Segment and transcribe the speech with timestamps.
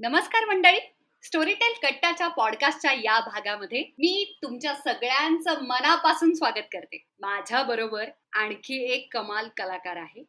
[0.00, 0.78] नमस्कार मंडळी.
[1.22, 7.04] स्टोरीटेल कट्टाच्या पॉडकास्टच्या या भागामध्ये मी तुमच्या सगळ्यांचं मनापासून स्वागत करते.
[7.20, 10.22] माझ्या बरोबर आणखी एक कमाल कलाकार आहे.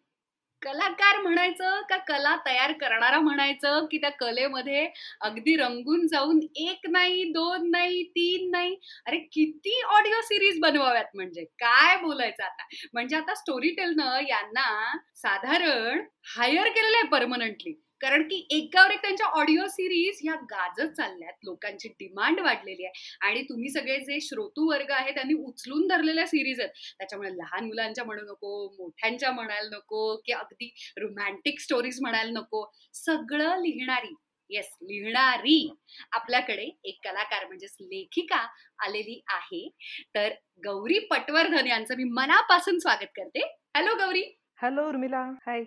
[0.62, 4.88] कलाकार म्हणायचं का कला तयार करणारा म्हणायचं की त्या कलेमध्ये
[5.22, 8.76] अगदी रंगून जाऊन एक नाही दोन नाही तीन नाही.
[9.08, 11.44] अरे किती ऑडिओ सिरीज बनवाव्यात म्हणजे?
[11.44, 12.68] काय बोलायचं आता?
[12.94, 16.02] म्हणजे आता स्टोरी टेलनं यांना साधारण
[16.38, 21.34] हायर केलेलं आहे परमनंटली कारण की एकावर एक त्यांच्या ऑडिओ सिरीज ह्या गाजत चालल्यात.
[21.44, 23.18] लोकांची डिमांड वाढलेली आहे.
[23.22, 26.72] आणि तुम्ही सगळे जे श्रोतू वर्ग आहे त्यांनी उचलून धरलेल्या सिरीज आहेत.
[26.98, 32.66] त्याच्यामुळे लहान मुलांच्या म्हणू नको मोठ्यांच्या म्हणायला नको की अगदी रोमॅन्टिक स्टोरीज म्हणायला नको.
[32.94, 34.16] सगळं लिहिणारी
[34.50, 35.70] येस लिहिणारी
[36.12, 38.48] आपल्याकडे एक कलाकार म्हणजेच लेखिका
[38.86, 39.68] आलेली आहे.
[40.16, 40.30] तर
[40.66, 43.46] गौरी पटवर्धन यांचं मी मनापासून स्वागत करते.
[43.76, 44.24] Hello Gauri.
[44.62, 45.22] Hello Urmila.
[45.46, 45.64] Hi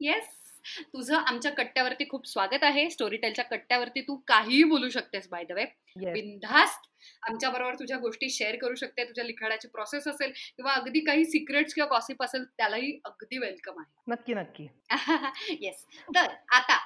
[0.00, 0.43] yes
[0.84, 2.88] तुझं आमच्या कट्ट्यावरती खूप स्वागत आहे.
[2.90, 5.64] स्टोरीटेलच्या कट्ट्यावरती तू काहीही बोलू शकतेस बाय द वे
[6.12, 6.88] बिनधास्त
[7.22, 11.74] आमच्या बरोबर तुझ्या गोष्टी शेअर करू शकते तुझ्या लिखाणाची प्रोसेस असेल किंवा अगदी काही सिक्रेट्स
[11.74, 13.92] किंवा गॉसिप असेल त्यालाही अगदी वेलकम आहे.
[14.08, 14.66] नक्की नक्की.
[15.60, 15.84] येस
[16.16, 16.78] तर आता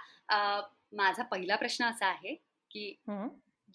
[0.92, 2.34] माझा पहिला प्रश्न असा आहे
[2.70, 2.94] की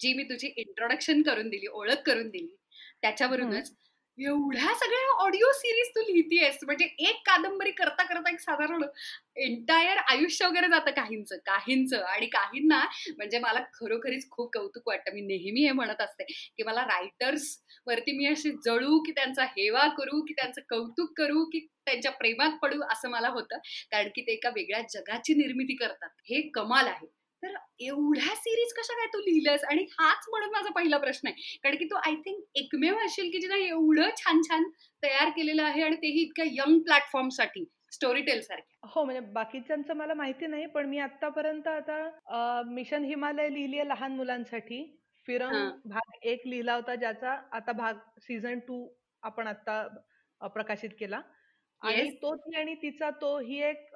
[0.00, 2.54] जी मी तुझी इंट्रोडक्शन करून दिली ओळख करून दिली
[3.02, 3.72] त्याच्यावरूनच
[4.18, 6.58] एवढ्या सगळ्या ऑडिओ सिरीज तू लिहितीयस.
[6.64, 8.82] म्हणजे एक कादंबरी करता करता एक साधारण
[9.36, 15.14] एंटायर आयुष्य वगैरे जातं काहींचं काहींचं आणि काहींना म्हणजे मला खरोखरीच खूप कौतुक वाटतं.
[15.14, 19.86] मी नेहमी हे म्हणत असते की मला रायटर्स वरती मी अशी जळू की त्यांचा हेवा
[19.88, 23.58] करू की त्यांचं कौतुक करू की त्यांच्या प्रेमात पडू असं मला होतं.
[23.90, 26.08] कारण की ते एका वेगळ्या जगाची निर्मिती करतात.
[26.30, 27.06] हे कमाल आहे.
[27.44, 29.64] तर एवढ्या सिरीज कशा काय तू लिहिलंस?
[29.70, 31.58] आणि हाच म्हणून माझा पहिला प्रश्न आहे.
[31.64, 34.68] कारण की तू आय थिंक एकमेव असेल की जिला एवढं छान छान
[35.02, 40.14] तयार केलेलं आहे आणि तेही इतक्या यंग प्लॅटफॉर्मसाठी स्टोरी टेल सारख्या हो म्हणजे बाकीच्यांचं मला
[40.14, 44.82] माहिती नाही पण मी आतापर्यंत आता मिशन हिमालय लिहिली आहे लहान मुलांसाठी.
[45.28, 48.86] फिरंग भाग एक लिहिला होता ज्याचा आता भाग सीझन टू
[49.22, 49.86] आपण आता
[50.40, 51.20] प्रकाशित केला.
[51.84, 53.86] आणि तो ती आणि तिचा तो ही एक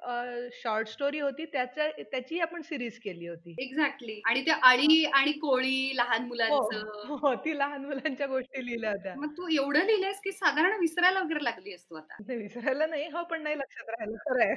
[0.53, 1.45] शॉर्ट स्टोरी होती.
[1.45, 3.55] त्याच्या त्याची आपण सिरीज केली होती.
[3.57, 7.17] एक्झॅक्टली आणि त्या अळी आणि कोळी लहान हो, मुलांचं.
[7.17, 9.15] हो ती लहान मुलांच्या गोष्टी लिहिल्या होत्या.
[9.15, 12.21] मग तू एवढं लिहिलंस की साधारण विसरायला वगैरे लागली असतो आता.
[12.29, 13.07] विसरायला नाही.
[13.09, 14.17] हो पण नाही लक्षात राहिलं.
[14.19, 14.53] खरंय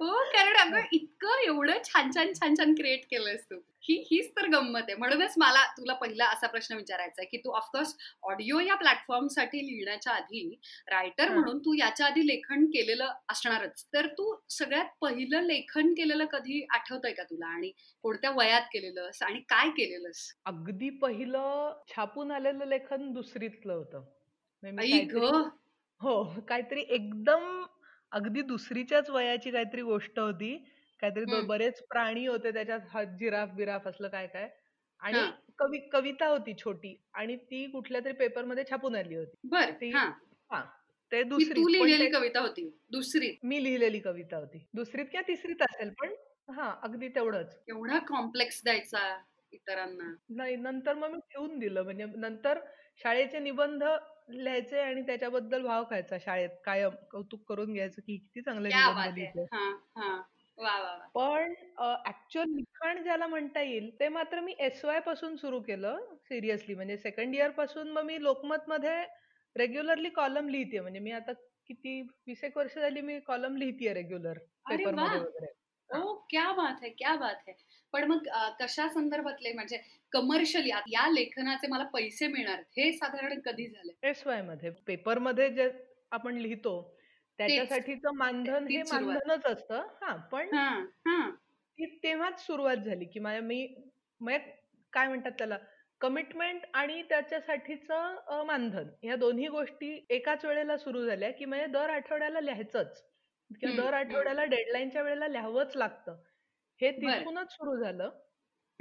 [0.00, 3.60] हो कारण अगं इतकं एवढं छान छान छान छान क्रिएट केलंस तू.
[3.84, 4.94] ही हीच तर गंमत आहे.
[4.94, 10.12] म्हणूनच मला तुला पहिला असा प्रश्न विचारायचा आहे की तू ऑफकोर्स ऑडिओ या प्लॅटफॉर्मसाठी लिहिण्याच्या
[10.12, 10.48] आधी
[10.88, 13.84] रायटर म्हणून तू याच्या आधी लेखन केलेलं असणारच.
[13.94, 17.46] तर तू सगळ्यात पहिलं लेखन केलेलं कधी आठवतंय का तुला?
[17.46, 17.72] आणि
[18.04, 20.28] कोणत्या वयात केलेलं आणि काय केलेलंस?
[20.46, 24.04] अगदी पहिलं छापून आलेलं लेखन दुसरीतलं होतं.
[24.62, 25.00] म्हणजे
[26.00, 27.64] हो काहीतरी एकदम
[28.12, 30.54] अगदी दुसरीच्याच वयाची काहीतरी गोष्ट होती.
[31.04, 34.48] काहीतरी बरेच प्राणी होते त्याच्यात जिराफ बिराफ असलं काय काय.
[35.02, 35.18] आणि
[35.58, 39.36] कवि कविता होती छोटी आणि ती कुठल्या तरी पेपरमध्ये छापून आली होती.
[39.44, 39.70] बर
[40.50, 40.62] हा.
[41.12, 43.30] ते दुसरी लिहिलेली कविता होती दुसरी.
[43.44, 44.66] मी लिहिलेली कविता होती.
[44.74, 46.14] दुसरीत किंवा तिसरीत असेल पण
[46.50, 47.56] हा अगदी तेवढंच.
[47.68, 49.02] एवढा कॉम्प्लेक्स द्यायचा
[49.52, 50.12] इतरांना.
[50.30, 51.82] नाही नंतर मग मी ठेवून दिलं.
[51.82, 52.58] म्हणजे नंतर
[53.02, 53.84] शाळेचे निबंध
[54.30, 56.18] लिहायचे आणि त्याच्याबद्दल भाव खायचा.
[56.20, 59.46] शाळेत कायम कौतुक करून घ्यायचं की किती चांगलं निबंध लिहिते
[60.58, 61.52] पण
[62.06, 65.98] ऍक्च्युअल लिखाण ज्याला म्हणता येईल ते मात्र मी एस वायपासून सुरू केलं
[66.28, 69.02] सिरियसली म्हणजे सेकंड इयरपासून मग मी लोकमत मध्ये
[69.56, 71.32] रेग्युलरली कॉलम लिहिते म्हणजे मी आता
[71.68, 74.38] किती वीस एक वर्ष झाली मी कॉलम लिहितीये रेग्युलर
[74.68, 75.46] पेपरमध्ये वगैरे.
[75.90, 77.54] ओ क्या बात आहे क्या बात आहे
[77.92, 78.26] पण मग
[78.60, 79.78] कशा संदर्भातले म्हणजे
[80.12, 84.70] कमर्शियली या लेखनाचे मला पैसे मिळणार हे साधारण कधी झाले एस वायमध्ये.
[84.86, 85.70] पेपरमध्ये जे
[86.12, 86.74] आपण लिहितो
[87.38, 89.86] त्याच्यासाठीचं मानधन हे मानधनच असतं.
[90.02, 90.54] हा पण
[92.02, 93.66] तेव्हाच सुरुवात झाली की माझ्या मी
[94.92, 95.58] काय म्हणतात त्याला
[96.00, 97.90] कमिटमेंट आणि त्याच्यासाठीच
[98.46, 103.02] मानधन या दोन्ही गोष्टी एकाच वेळेला सुरू झाल्या की म्हणजे दर आठवड्याला लिहायचंच.
[103.50, 106.16] किंवा दर आठवड्याला डेडलाईनच्या वेळेला लिहावंच लागतं.
[106.80, 108.10] हे तिथूनच सुरू झालं.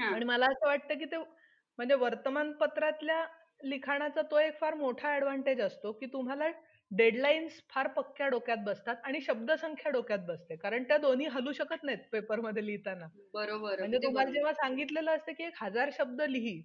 [0.09, 3.23] आणि मला असं वाटतं की ते म्हणजे वर्तमानपत्रातल्या
[3.63, 6.48] लिखाणाचा तो एक फार मोठा ऍडव्हान्टेज असतो की तुम्हाला
[6.92, 10.56] डेडलाईन्स फार पक्क्या डोक्यात बसतात आणि शब्दसंख्या डोक्यात बसते.
[10.56, 13.07] कारण त्या दोन्ही हलू शकत नाहीत पेपरमध्ये लिहिताना.
[13.33, 16.62] बरोबर म्हणजे तुम्हाला जेव्हा सांगितलेलं असतं की एक हजार शब्द लिही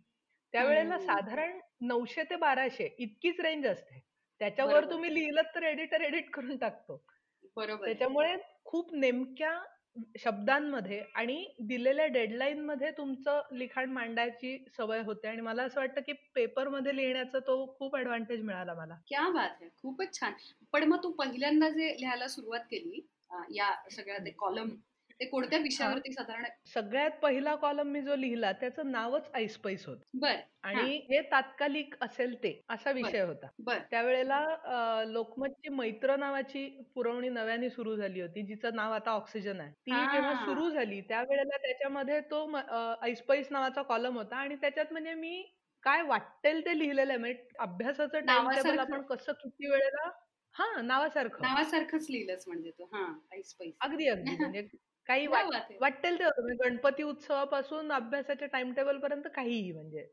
[0.55, 4.01] त्यावेळेला साधारण नऊशे ते बाराशे इतकीच रेंज असते.
[4.41, 6.97] त्याच्यावर तुम्ही लिहिलं तर एडिटर एडिट करून टाकतो.
[7.57, 7.85] बरोबर.
[7.85, 8.35] त्याच्यामुळे
[8.65, 9.59] खूप नेमक्या
[10.19, 16.97] शब्दांमध्ये आणि दिलेल्या डेडलाईनमध्ये तुमचं लिखाण मांडायची सवय होते आणि मला असं वाटतं की पेपरमध्ये
[16.97, 18.95] लिहिण्याचा तो खूप ॲडव्हान्टेज मिळाला मला.
[19.09, 20.33] क्या बात आहे खूपच छान.
[20.73, 23.07] पण मग तू पहिल्यांदा जे लिहायला सुरुवात केली
[23.55, 24.69] या सगळ्या कॉलम
[25.21, 29.97] ते कोणत्या विषयावरती साधारण सगळ्यात पहिला कॉलम मी जो लिहिला त्याचं नावच ऐसपैस होत.
[30.15, 30.35] बर.
[30.65, 31.21] आणि हे.
[31.31, 33.47] तात्कालिक असेल ते असा विषय होता.
[33.91, 39.71] त्यावेळेला लोकमतची मैत्र नावाची पुरवणी नव्याने सुरू झाली होती जिचं नाव आता ऑक्सिजन आहे.
[39.73, 42.47] ती जेव्हा सुरू झाली त्यावेळेला त्याच्यामध्ये तो
[43.03, 45.43] ऐसपैस नावाचा कॉलम होता आणि त्याच्यात म्हणजे मी
[45.85, 47.19] काय वाटेल ते लिहिलेलं आहे.
[47.19, 50.11] म्हणजे अभ्यासाचं टाइम टेबल आपण कसं किती वेळेला
[50.55, 51.43] हा नावासारखं.
[51.43, 53.05] नावासारखंच लिहिलंच म्हणजे तो हा
[53.81, 54.37] अगदी अगदी.
[54.37, 54.63] म्हणजे
[55.09, 60.07] काही वाटेल ते म्हणजे गणपती उत्सवापासून अभ्यासाच्या टाइम टेबल पर्यंत काहीही म्हणजे.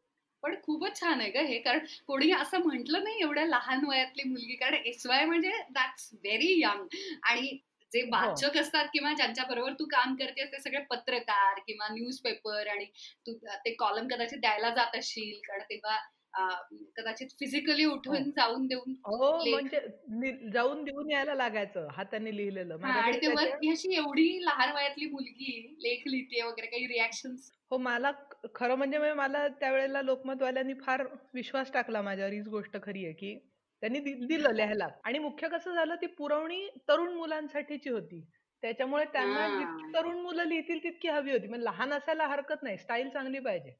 [0.43, 1.57] पण खूपच छान आहे ग हे.
[1.59, 4.55] कारण कोणी असं म्हंटल नाही एवढ्या लहान वयातली मुलगी.
[4.55, 7.57] कारण एस वाय म्हणजे दॅट्स व्हेरी यंग आणि
[7.91, 8.09] जे हो.
[8.11, 12.85] वाचक असतात किंवा ज्यांच्या बरोबर तू काम करतेस ते सगळे पत्रकार किंवा न्यूजपेपर आणि
[13.27, 13.33] तू
[13.65, 15.39] ते कॉलम कदाचित द्यायला जात असशील.
[15.47, 15.97] कारण तेव्हा
[16.35, 18.31] कदाचित फिजिकली उठून हो.
[18.35, 21.87] जाऊन देऊन हो म्हणजे जाऊन देऊन यायला लागायचं.
[21.91, 27.35] हाताने लिहिलेलं आणि तेव्हा अशी एवढी लहान वयातली मुलगी लेख लिहिते वगैरे काही रिॲक्शन
[27.71, 28.11] हो मला
[28.55, 31.03] खरं म्हणजे मला त्यावेळेला लोकमतवाल्यांनी फार
[31.33, 33.35] विश्वास टाकला माझ्यावर हीच गोष्ट खरी आहे की
[33.81, 34.87] त्यांनी दिलं लिहायला.
[35.03, 38.21] आणि मुख्य कसं झालं ती पुरवणी तरुण मुलांसाठीची होती.
[38.63, 41.47] त्याच्यामुळे त्यांना जितकी तरुण मुलं लिहितील तितकी हवी होती.
[41.47, 42.77] म्हणजे लहान असायला हरकत नाही.
[42.77, 43.73] स्टाईल चांगली पाहिजे.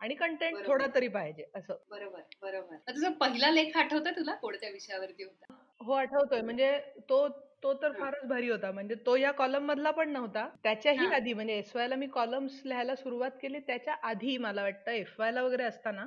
[0.00, 1.76] आणि कंटेंट थोडा तरी पाहिजे असं.
[1.90, 2.76] बरोबर बरोबर.
[2.88, 4.34] तुझा पहिला लेख आठवतोय तुला?
[4.36, 5.46] कोणत्या विषयावरती होता.
[5.80, 6.40] हो आठवतोय.
[6.42, 6.78] म्हणजे
[7.08, 7.26] तो
[7.62, 8.70] तो तर फारच भारी होता.
[8.72, 10.46] म्हणजे तो या कॉलम मधला पण नव्हता.
[10.64, 14.90] त्याच्याही आधी म्हणजे एस वाय ला मी कॉलम्स लिहायला सुरुवात केली त्याच्या आधी मला वाटतं
[14.92, 16.06] एफ वाय ला वगैरे असताना.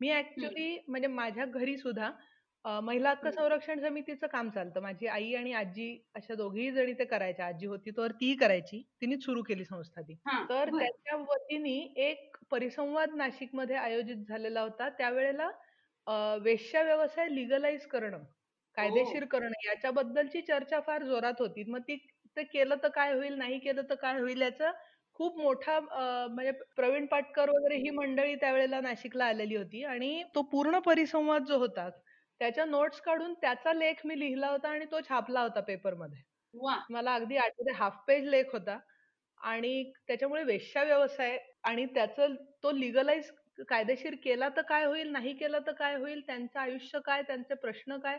[0.00, 2.10] मी ऍक्च्युली म्हणजे माझ्या घरी सुद्धा
[2.64, 4.80] महिला हक्क संरक्षण समितीचं काम चालतं.
[4.82, 7.46] माझी आई आणि आजी अशा दोघीही जणी ते करायच्या.
[7.46, 8.82] आजी होती तर ती करायची.
[9.00, 10.14] तिने सुरू केली संस्था ती.
[10.50, 14.88] तर त्याच्या वतीने एक परिसंवाद नाशिकमध्ये आयोजित झालेला होता.
[14.90, 15.50] त्यावेळेला
[16.42, 18.24] वेश्या व्यवसाय लिगलाइज करणं
[18.76, 21.64] कायदेशीर करणं याच्याबद्दलची चर्चा फार जोरात होती.
[21.64, 21.96] मग ती
[22.36, 24.72] ते केलं तर काय होईल नाही केलं तर काय होईल याचं
[25.16, 29.82] खूप मोठा म्हणजे प्रवीण पाटकर वगैरे ही मंडळी त्यावेळेला नाशिकला आलेली होती.
[29.84, 31.88] आणि तो पूर्ण परिसंवाद जो होता
[32.40, 36.22] त्याच्या नोट्स काढून त्याचा लेख मी लिहिला होता आणि तो छापला होता पेपरमध्ये
[36.90, 38.78] मला अगदी आठवते हाफ पेज लेख होता.
[39.44, 43.30] आणि त्याच्यामुळे वेश्या व्यवसाय आणि त्याचं तो लिगलाइज
[43.68, 47.98] कायदेशीर केला तर काय होईल नाही केलं तर काय होईल त्यांचं आयुष्य काय त्यांचे प्रश्न
[47.98, 48.18] काय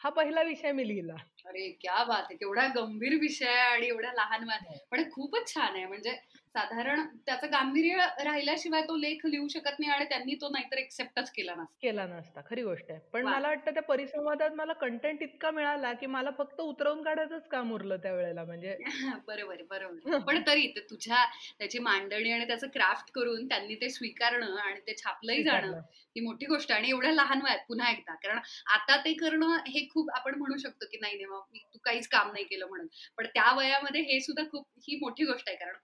[0.00, 1.14] हा पहिला विषय मी लिहिला
[1.46, 4.76] अरे क्या बात आहे केवढा गंभीर विषय आणि एवढा लहान हो.
[4.90, 6.16] पण खूपच छान आहे म्हणजे
[6.54, 11.54] साधारण त्याचं गांभीर्य राहिल्याशिवाय तो लेख लिहू शकत नाही आणि त्यांनी तो नाहीतर एक्सेप्टच केला
[11.54, 11.74] नसता.
[11.82, 12.40] केला नसता.
[12.46, 13.00] खरी गोष्ट आहे.
[13.12, 17.72] पण मला वाटतं त्या परिसंवादात मला कंटेंट इतका मिळाला की मला फक्त उतरवून काढायचंच काम
[17.72, 18.76] उरलं त्यावेळेला म्हणजे
[19.28, 20.18] बरोबर बरोबर.
[20.18, 21.24] पण तरी तुझ्या
[21.58, 25.80] त्याची मांडणी आणि त्याचं क्राफ्ट करून त्यांनी ते स्वीकारणं आणि ते छापलंही जाणं
[26.16, 30.10] ही मोठी गोष्ट आणि एवढ्या लहान वयात पुन्हा एकदा कारण आता ते करणं हे खूप
[30.10, 32.86] आपण म्हणू शकतो की नाही नाही तू काहीच काम नाही केलं म्हणून.
[33.18, 35.56] पण त्या वयामध्ये हे सुद्धा खूप ही मोठी गोष्ट आहे.
[35.56, 35.74] कारण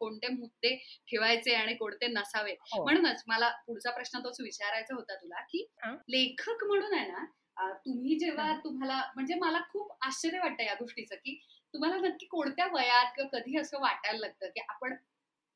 [0.62, 0.76] कोणते
[1.08, 2.52] ठेवायचे आणि कोणते नसावे.
[2.64, 2.82] हो.
[2.82, 5.66] म्हणूनच मला पुढचा प्रश्न तोच विचारायचा होता तुला की
[6.08, 7.24] लेखक म्हणून आहे ना
[7.84, 11.38] तुम्ही जेव्हा तुम्हाला म्हणजे मला खूप आश्चर्य वाटतं या गोष्टीचं की
[11.74, 14.94] तुम्हाला नक्की कोणत्या वयात किंवा कधी असं वाटायला लागतं की आपण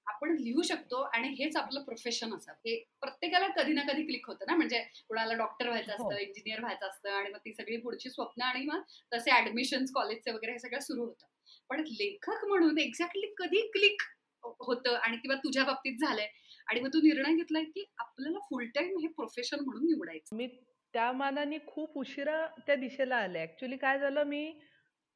[0.06, 4.45] आपण लिहू शकतो आणि हेच आपलं प्रोफेशन असतं हे प्रत्येकाला कधी ना कधी क्लिक होतं
[4.47, 6.05] ना म्हणजे कुणाला डॉक्टर व्हायचं हो.
[6.05, 10.31] असतं इंजिनियर व्हायचं असतं आणि मग ती सगळी पुढची स्वप्न आणि मग तसे ऍडमिशन कॉलेजचे
[10.31, 11.27] वगैरे हे सगळं सुरू होतं.
[11.71, 14.03] पण लेखक म्हणून एक्झॅक्टली कधी क्लिक
[14.44, 16.26] होतं आणि किंवा तुझ्या बाबतीत झालंय.
[16.67, 20.36] आणि मग तू निर्णय घेतलाय की आपल्याला फुल टाइम हे प्रोफेशन म्हणून निवडायचं.
[20.36, 20.46] मी
[20.93, 23.43] त्या मानाने खूप उशिरा त्या दिशेला आले.
[23.43, 24.58] ऍक्च्युली काय झालं मी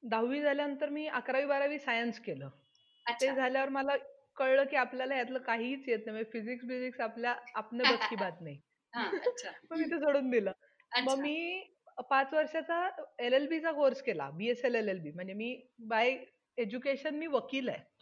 [0.03, 2.49] दहावी झाल्यानंतर मी अकरावी बारावी सायन्स केलं.
[3.09, 3.97] ते झाल्यावर मला
[4.37, 6.25] कळलं की आपल्याला यातलं काहीच येत नाही.
[6.25, 7.79] फिजिक्स बिजिक्स आपल्या आपण
[8.13, 8.61] बसकी बात नाही.
[9.71, 10.53] मग मी ते सोडून दिलं.
[11.05, 11.61] मग मी
[12.11, 16.25] पाच वर्षाचा एल एल बी चा कोर्स केला बीएसएल एल एल बी म्हणजे मी बाय
[16.57, 17.98] एज्युकेशन मी वकील आहे.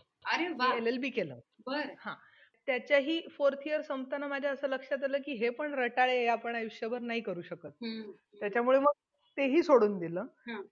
[0.73, 1.39] एल एल बी केलं
[1.99, 2.15] हा.
[2.69, 7.21] त्याच्याही फोर्थ इयर संपताना माझ्या असं लक्षात आलं की हे पण रटाळे आपण आयुष्यभर नाही
[7.23, 7.71] करू शकत.
[8.41, 8.93] त्याच्यामुळे मग
[9.39, 10.27] तेही सोडून दिलं.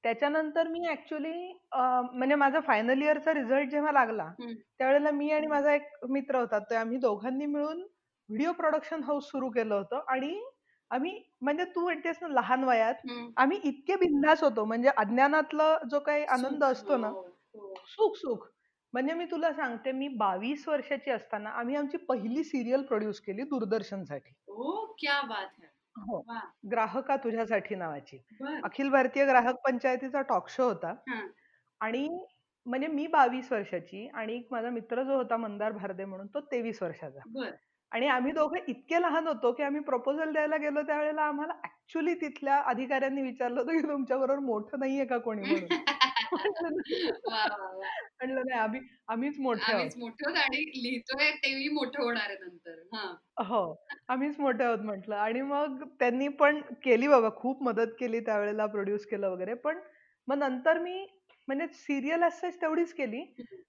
[0.05, 1.33] त्याच्यानंतर मी ऍक्च्युली
[1.73, 4.33] म्हणजे माझा फायनल इयरचा रिझल्ट जेव्हा लागला
[4.79, 7.81] त्यावेळेला मी आणि माझा एक मित्र होता तर आम्ही दोघांनी मिळून
[8.29, 10.35] व्हिडिओ प्रोडक्शन हाऊस सुरू केलं होतं आणि
[10.91, 12.95] आम्ही म्हणजे तू म्हणतेस ना लहान वयात
[13.37, 14.65] आम्ही इतके बिंदास होतो.
[14.65, 17.23] म्हणजे अज्ञानातला जो काही आनंद असतो ना हो,
[17.55, 17.75] हो.
[17.89, 18.47] सुख सुख.
[18.95, 24.33] म्हणजे मी तुला सांगते मी बावीस वर्षाची असताना आम्ही आमची पहिली सिरियल प्रोड्यूस केली दूरदर्शनसाठी
[24.99, 26.21] क्या बात है हो.
[26.71, 28.19] ग्राहका तुझ्यासाठी नावाची.
[28.65, 30.95] अखिल भारतीय ग्राहक पंचायतीचा टॉक शो होता.
[31.81, 32.09] आणि
[32.67, 37.21] म्हणजे मी बावीस वर्षाची आणि माझा मित्र जो होता मंदार भारदे म्हणून तो तेवीस वर्षाचा.
[37.93, 42.57] आणि आम्ही दोघे इतके लहान होतो की आम्ही प्रपोजल द्यायला गेलो त्यावेळेला आम्हाला ऍक्च्युली तिथल्या
[42.61, 45.81] अधिकाऱ्यांनी विचारलं होतं की तुमच्या बरोबर मोठं नाहीये का कोणी म्हणून.
[48.21, 52.81] म्हणलं नाही आम्ही आम्हीच मोठे आम्हीच मोठे आहोत आणि लिहितोय तेही मोठं होणार आहे नंतर.
[53.41, 53.75] हो.
[54.09, 55.15] आम्हीच मोठे आहोत म्हटलं.
[55.17, 59.55] आणि मग त्यांनी पण केली बाबा खूप मदत केली त्यावेळेला प्रोड्यूस केलं वगैरे.
[59.57, 59.79] पण
[60.29, 61.07] मग नंतर मी
[61.49, 63.25] म्हणजे सिरियल असंच तेवढीच केली.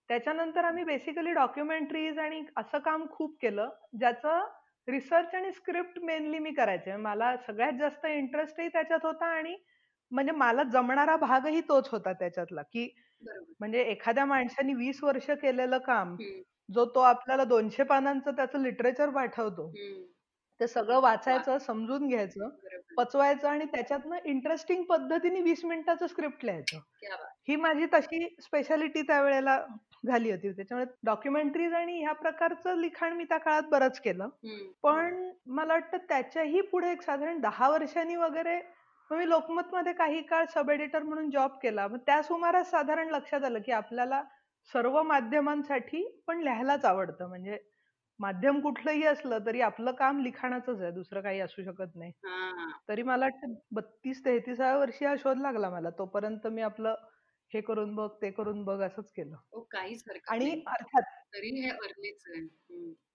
[0.10, 4.46] त्याच्यानंतर आम्ही बेसिकली डॉक्युमेंटरीज आणि असं काम खूप केलं ज्याचं
[4.88, 6.96] रिसर्च आणि स्क्रिप्ट मेनली मी करायचे.
[6.98, 9.56] मला सगळ्यात जास्त इंटरेस्टही त्याच्यात होता आणि
[10.12, 12.88] म्हणजे मला जमणारा भागही तोच होता त्याच्यातला की
[13.60, 16.16] म्हणजे एखाद्या माणसाने वीस वर्ष केलेलं काम
[16.74, 19.72] जो तो आपल्याला दोनशे पानांचं त्याचं लिटरेचर पाठवतो
[20.60, 22.50] ते सगळं वाचायचं समजून घ्यायचं
[22.98, 26.78] पचवायचं आणि त्याच्यातनं इंटरेस्टिंग पद्धतीने वीस मिनिटाचं स्क्रिप्ट लिहायचं.
[27.48, 29.58] ही माझी तशी स्पेशालिटी त्यावेळेला
[30.08, 30.52] झाली होती.
[30.52, 34.30] त्याच्यामुळे डॉक्युमेंटरीज आणि ह्या प्रकारचं लिखाण मी त्या काळात बरंच केलं.
[34.84, 38.60] पण मला वाटतं त्याच्याही पुढे एक साधारण दहा वर्षांनी वगैरे
[39.12, 41.88] मी लोकमत मध्ये काही काळ सब एडिटर म्हणून जॉब केला.
[41.88, 44.24] मग त्या सुमारास साधारण लक्षात आलं की आपल्याला
[44.72, 47.28] सर्व माध्यमांसाठी पण लिहायलाच आवडतं.
[47.28, 47.58] म्हणजे
[48.20, 50.92] माध्यम कुठलंही असलं तरी आपलं काम लिखाणाचंच आहे.
[50.92, 52.12] दुसरं काही असू शकत नाही.
[52.90, 55.90] तरी मला वाटतं बत्तीस तेहतीसाव्या वर्षी हा शोध लागला मला.
[55.90, 56.96] तोपर्यंत मी आपलं
[57.52, 59.36] हे करून बघ ते करून बघ असंच केलं.
[59.72, 61.70] काहीच आणि अर्थात तरी हे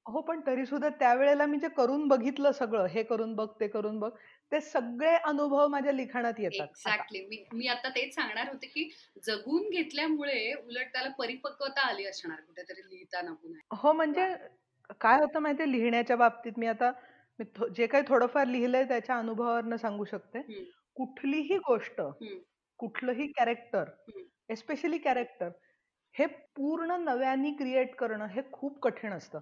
[0.06, 3.98] हो पण तरी सुद्धा त्यावेळेला मी जे करून बघितलं सगळं हे करून बघ ते करून
[3.98, 4.10] बघ
[4.52, 8.88] ते सगळे अनुभव माझ्या लिखाणात येतात एक्झॅक्टली मी मी आता तेच सांगणार होते की
[9.26, 13.76] जगून घेतल्यामुळे उलट त्याला परिपक्वता आली असणार कुठेतरी लिहिताना पुन्हा.
[13.76, 14.34] हो म्हणजे
[15.00, 15.70] काय होतं माहितीये?
[15.72, 16.90] लिहिण्याच्या बाबतीत मी आता
[17.74, 20.40] जे काही थोडंफार लिहिलंय त्याच्या अनुभवावरनं सांगू शकते.
[20.96, 22.00] कुठलीही गोष्ट
[22.80, 23.88] कुठलंही कॅरेक्टर
[24.48, 25.48] एस्पेशली कॅरेक्टर
[26.14, 26.26] हे
[26.56, 29.40] पूर्ण नव्याने क्रिएट करणं हे खूप कठीण असतं.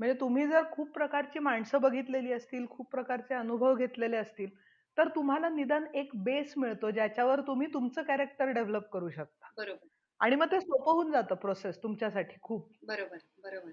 [0.00, 4.50] म्हणजे तुम्ही जर खूप प्रकारची माणसं बघितलेली असतील खूप प्रकारचे अनुभव घेतलेले असतील
[4.96, 9.46] तर तुम्हाला निदान एक बेस मिळतो ज्याच्यावर तुम्ही तुमचं कॅरेक्टर डेव्हलप करू शकता.
[9.56, 9.88] बरोबर.
[10.20, 12.70] आणि मग ते सोपं होऊन जातं प्रोसेस तुमच्यासाठी खूप.
[12.82, 13.72] बरोबर बरोबर.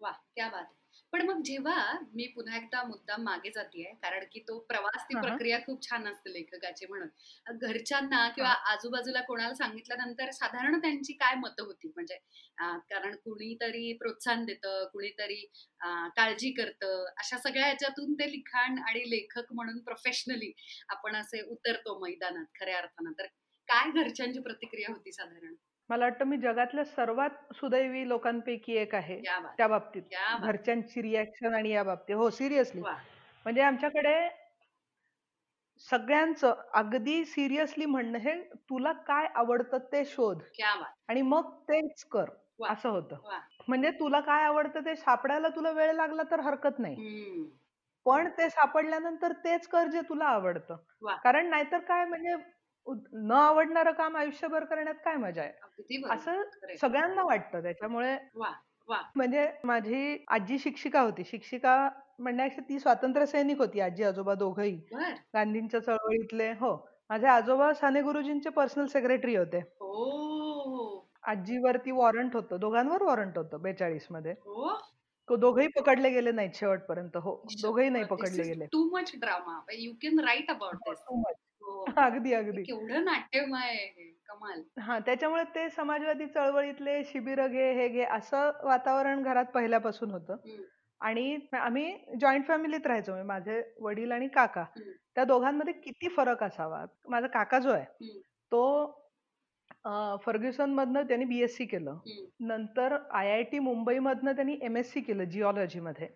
[0.00, 0.66] वा क्या बात
[1.12, 1.76] पण मग जेव्हा
[2.14, 6.32] मी पुन्हा एकदा मुद्दाम मागे जाते कारण की तो प्रवास ती प्रक्रिया खूप छान असते
[6.32, 7.08] लेखकाची म्हणून.
[7.58, 11.88] घरच्यांना किंवा आजूबाजूला कोणाला सांगितल्यानंतर साधारण त्यांची काय मतं होती?
[11.94, 12.16] म्हणजे
[12.90, 15.40] कारण कुणीतरी प्रोत्साहन देतं कुणीतरी
[16.16, 20.52] काळजी करतं अशा सगळ्या ह्याच्यातून ते लिखाण आणि लेखक म्हणून प्रोफेशनली
[20.88, 23.12] आपण असे उतरतो मैदानात खऱ्या अर्थानं.
[23.18, 23.26] तर
[23.68, 25.54] काय घरच्यांची प्रतिक्रिया होती साधारण?
[25.90, 29.20] मला वाटतं मी जगातल्या सर्वात सुदैवी लोकांपैकी एक आहे
[29.58, 30.02] त्या बाबतीत.
[30.38, 32.14] घरच्यांची रिॲक्शन आणि या बाबतीत.
[32.16, 32.80] हो सिरियसली
[33.46, 34.14] म्हणजे आमच्याकडे
[35.80, 38.34] सगळ्यांचं अगदी सिरियसली म्हणणं हे
[38.70, 40.42] तुला काय आवडतं ते शोध.
[41.08, 42.30] आणि मग तेच कर.
[42.68, 43.16] असं होतं.
[43.68, 46.96] म्हणजे तुला काय आवडतं ते सापडायला तुला वेळ लागला तर हरकत नाही.
[48.06, 50.76] पण ते सापडल्यानंतर तेच कर जे तुला आवडतं.
[51.22, 52.34] कारण नाहीतर काय म्हणजे
[52.88, 55.52] न आवडणारं काम आयुष्यभर करण्यात काय मजा आहे?
[56.10, 56.42] असं
[56.80, 57.62] सगळ्यांना वाटतं.
[57.62, 58.16] त्याच्यामुळे
[59.16, 61.24] म्हणजे माझी आजी शिक्षिका होती.
[61.24, 64.74] शिक्षिका म्हणण्यापेक्षा ती स्वातंत्र्य सैनिक होती आजी आजोबा दोघही.
[65.34, 66.74] गांधींच्या चळवळीतले हो.
[67.10, 69.60] माझे आजोबा साने गुरुजींचे पर्सनल सेक्रेटरी होते.
[71.24, 72.58] आजीवरती वॉरंट होतं.
[72.60, 74.34] दोघांवर वॉरंट होतं बेचाळीसमध्ये
[75.28, 77.16] तो दोघही पकडले गेले नाहीत शेवटपर्यंत.
[77.16, 77.34] हो.
[77.62, 78.66] दोघही नाही पकडले गेले.
[78.72, 81.36] Too much drama you can write about too much
[82.06, 82.62] अगदी अगदी.
[82.62, 83.76] केवढं नाट्यमय
[84.28, 84.62] कमाल.
[84.80, 90.36] हा त्याच्यामुळे ते समाजवादी चळवळीतले शिबिर घे हे घे असं वातावरण घरात पहिल्यापासून होतं.
[91.00, 94.64] आणि आम्ही जॉईंट फॅमिलीत राहायचो म्हणजे माझे वडील आणि काका.
[95.16, 96.84] त्या दोघांमध्ये किती फरक असावा?
[97.08, 97.84] माझा काका जो आहे
[98.52, 98.62] तो
[100.24, 101.98] फर्ग्युसन मधनं त्यांनी बीएससी केलं.
[102.40, 106.08] नंतर आय आय टी मुंबई मधनं त्यांनी एमएससी केलं जिओलॉजी मध्ये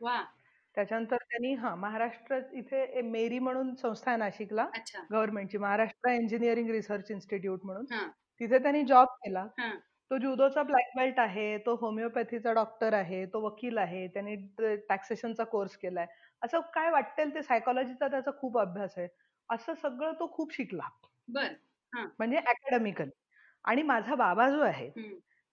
[0.76, 4.66] त्याच्यानंतर त्यांनी हा महाराष्ट्र इथे मेरी म्हणून संस्था आहे नाशिकला.
[5.10, 7.84] गव्हर्नमेंटची महाराष्ट्र इंजिनिअरिंग रिसर्च इन्स्टिट्यूट म्हणून.
[8.40, 9.46] तिथे त्यांनी जॉब केला.
[10.10, 14.34] तो जुदोचा ब्लॅक बेल्ट आहे तो होमिओपॅथीचा डॉक्टर आहे तो वकील आहे त्यांनी
[14.88, 16.06] टॅक्सेशनचा कोर्स केलाय.
[16.42, 19.08] असं काय वाटेल ते सायकोलॉजीचा त्याचा खूप अभ्यास आहे.
[19.48, 20.88] असं सगळं तो खूप शिकला.
[22.18, 23.08] म्हणजे अकॅडमिकल
[23.64, 24.90] आणि माझा बाबा जो आहे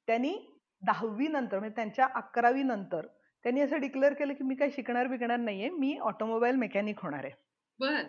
[0.07, 0.33] त्यांनी
[0.81, 3.07] दहावी नंतर म्हणजे त्यांच्या अकरावी नंतर
[3.45, 7.33] त्यांनी असं डिक्लेअर केलं की मी काही शिकणार बिकणार नाहीये मी ऑटोमोबाईल मेकॅनिक होणार आहे.
[7.79, 8.03] बर.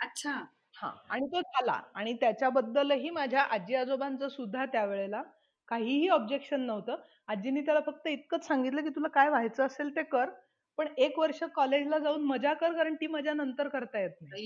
[0.00, 0.32] अच्छा.
[0.76, 0.90] हा.
[1.10, 1.80] आणि तो झाला.
[1.94, 5.22] आणि त्याच्याबद्दलही माझ्या आजी आजोबांचं सुद्धा त्यावेळेला
[5.68, 6.96] काहीही ऑब्जेक्शन नव्हतं.
[7.28, 10.30] आजीनी त्याला फक्त इतकंच सांगितलं की तुला काय व्हायचं असेल ते कर
[10.78, 14.42] पण एक वर्ष कॉलेजला जाऊन मजा कर कारण ती मजा नंतर करता येत नाही.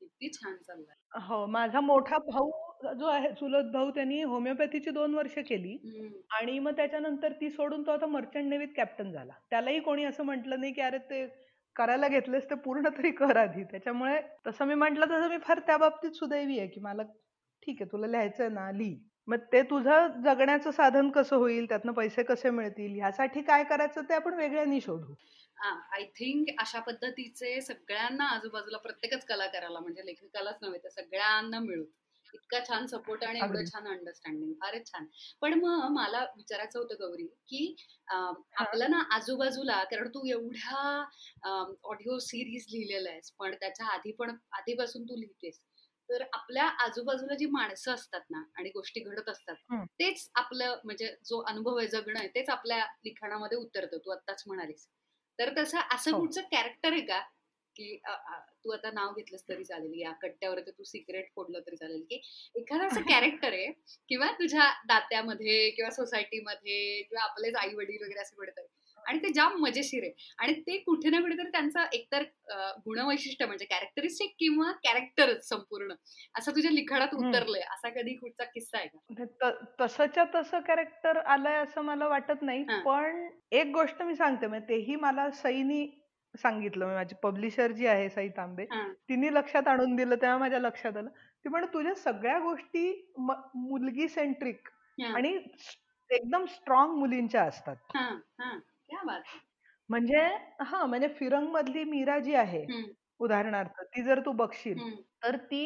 [0.00, 0.94] किती छान चाललंय.
[1.20, 2.50] हो माझा मोठा भाऊ
[2.98, 5.76] जो आहे चुलत भाऊ त्यांनी होमिओपॅथीची दोन वर्ष केली.
[6.30, 9.32] आणि मग त्याच्यानंतर ती सोडून तो आता मर्चंट नेव्हीत कॅप्टन झाला.
[9.50, 11.26] त्यालाही कोणी असं म्हटलं नाही की अरे ते
[11.76, 13.62] करायला घेतलेस ते पूर्ण तरी कर आधी.
[13.64, 17.02] त्याच्यामुळे तसं मी म्हंटल तसं मी फार त्या बाबतीत सुदैवी आहे की मला
[17.62, 18.98] ठीक आहे तुला लिहायचंय ना लिही
[19.28, 24.14] मग ते तुझं जगण्याचं साधन कसं होईल त्यातनं पैसे कसे मिळतील ह्यासाठी काय करायचं ते
[24.14, 25.14] आपण वेगळ्यांनी शोधू.
[25.58, 31.84] आय थिंक अशा पद्धतीचे सगळ्यांना आजूबाजूला प्रत्येकच कलाकाराला म्हणजे लेखकालाच नव्हे तर सगळ्यांना मिळू.
[32.34, 35.06] इतका छान सपोर्ट आणि एवढं छान अंडरस्टँडिंग फारच छान.
[35.40, 37.74] पण मग मला विचारायचं होतं गौरी की
[38.08, 41.04] आपलं ना आजूबाजूला कारण तू एवढ्या
[41.84, 45.60] ऑडिओ सिरीज लिहिलेल्या आहेस पण त्याच्या आधी पण आधीपासून तू लिहितेस.
[46.08, 51.40] तर आपल्या आजूबाजूला जी माणसं असतात ना आणि गोष्टी घडत असतात तेच आपलं म्हणजे जो
[51.42, 53.98] अनुभव आहे जगणं आहे तेच आपल्या लिखाणामध्ये उतरतं.
[53.98, 54.86] तू आत्ताच म्हणालीस.
[55.38, 56.18] तर तसं असं हो.
[56.20, 57.20] कुठचं कॅरेक्टर आहे का
[57.76, 57.96] की
[58.64, 62.20] तू आता नाव घेतलंस तरी चालेल या कट्ट्यावरती तू सिक्रेट फोडलं तरी चालेल की
[62.54, 63.70] एखादं असं कॅरेक्टर आहे
[64.08, 68.66] किंवा तुझ्या दात्यामध्ये किंवा सोसायटीमध्ये किंवा आपलेच आई वडील वगैरे असं कुठेतरी
[69.06, 72.22] आणि ते जाम मजेशीर आहे आणि ते कुठे ना कुठेतरी त्यांचं एकतर
[72.86, 75.94] गुणवैशिष्ट्य म्हणजे कॅरेक्टरिस्टिक किंवा कॅरेक्टर संपूर्ण
[76.38, 78.98] असं तुझ्या लिखाणात उतरलंय असा कधी कुठचा किस्सा आहे का?
[79.10, 79.50] म्हणजे
[79.80, 84.96] तसंच्या तसं कॅरेक्टर आलंय असं मला वाटत नाही पण एक गोष्ट मी सांगते म्हणजे तेही
[84.96, 85.86] मला सईनी
[86.34, 88.64] सांगितलं म्हणजे माझी पब्लिशर जी आहे सई तांबे
[89.08, 91.08] तिने लक्षात आणून दिलं तेव्हा माझ्या लक्षात आलं.
[91.08, 94.68] ती म्हण तुझ्या सगळ्या गोष्टी मुलगी सेंट्रिक
[95.14, 95.36] आणि
[96.10, 97.76] एकदम स्ट्रॉंग मुलींच्या असतात.
[99.90, 100.20] म्हणजे
[100.60, 102.64] हा म्हणजे फिरंग मधली मीरा जी आहे
[103.20, 104.78] उदाहरणार्थ ती जर तू बघशील
[105.24, 105.64] तर ती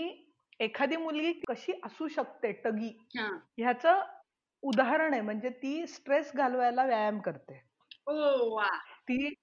[0.61, 2.89] एखादी मुलगी कशी असू शकते टगी?
[3.59, 3.87] ह्याच
[4.63, 7.61] उदाहरण आहे म्हणजे ती स्ट्रेस घालवायला व्यायाम करते.
[9.09, 9.35] ती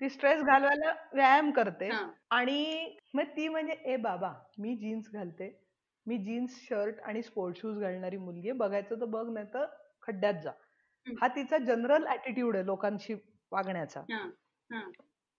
[0.00, 1.88] ती स्ट्रेस घालवायला व्यायाम करते
[2.30, 5.50] आणि मग ती म्हणजे ए बाबा मी जीन्स घालते.
[6.06, 9.64] मी जीन्स शर्ट आणि स्पोर्ट शूज घालणारी मुलगी बघायचं तर बघ नाही तर
[10.02, 10.50] खड्ड्यात जा.
[11.06, 13.14] हा तिचा जनरल ऍटिट्यूड आहे लोकांशी
[13.52, 14.00] वागण्याचा.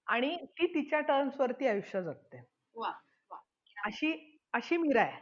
[0.07, 2.38] आणि ती तिच्या टर्म्स वरती आयुष्य जगते.
[3.77, 4.12] अशी
[4.53, 5.21] अशी मीरा आहे.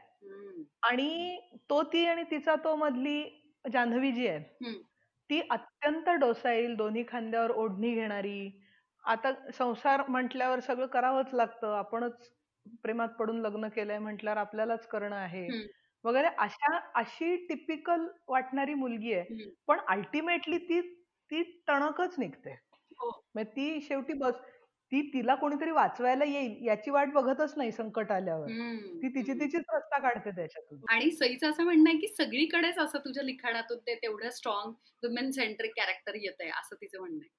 [0.84, 1.38] आणि
[1.70, 3.22] तो ती आणि तिचा तो मधली
[3.66, 4.72] जान्हवी जी आहे
[5.30, 5.40] ती
[5.82, 8.50] अत्यंत डोसाईल दोन्ही खांद्यावर ओढणी घेणारी.
[9.04, 11.74] आता संसार म्हटल्यावर सगळं करावंच लागतं.
[11.76, 12.30] आपणच
[12.84, 15.48] प्रेमात पडून लग्न केलंय म्हटल्यावर आपल्यालाच करणं आहे.
[16.04, 19.26] वगैरे अशा अशी टिपिकल वाटणारी मुलगी आहे.
[19.68, 20.82] पण अल्टिमेटली ती
[21.32, 22.52] ती टणकच निघते.
[22.92, 23.12] हो.
[23.46, 24.42] ती शेवटी बस
[24.92, 28.48] ती तिला कोणीतरी वाचवायला येईल याची वाट बघतच नाही संकट आल्यावर.
[29.02, 30.80] ती तिची तिचीच रस्ता काढते त्याच्यातून.
[30.90, 34.72] आणि सईचं असं म्हणणं आहे की सगळीकडेच असं तुझ्या लिखाणातून ते तेवढं स्ट्रॉंग
[35.04, 37.30] वुमेन सेंट्रिक कॅरेक्टर येत आहे असं तिचं म्हणणं आहे.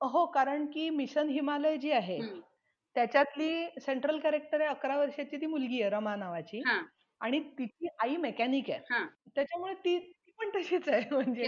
[0.00, 2.18] हो कारण की मिशन हिमालय जी आहे
[2.96, 6.60] त्याच्यातली सेंट्रल कॅरेक्टर आहे अकरा वर्षाची ती मुलगी आहे रमा नावाची.
[7.20, 8.80] आणि तिची आई मेकॅनिक आहे.
[9.36, 9.98] त्याच्यामुळे ती
[10.38, 11.46] पण तशीच आहे म्हणजे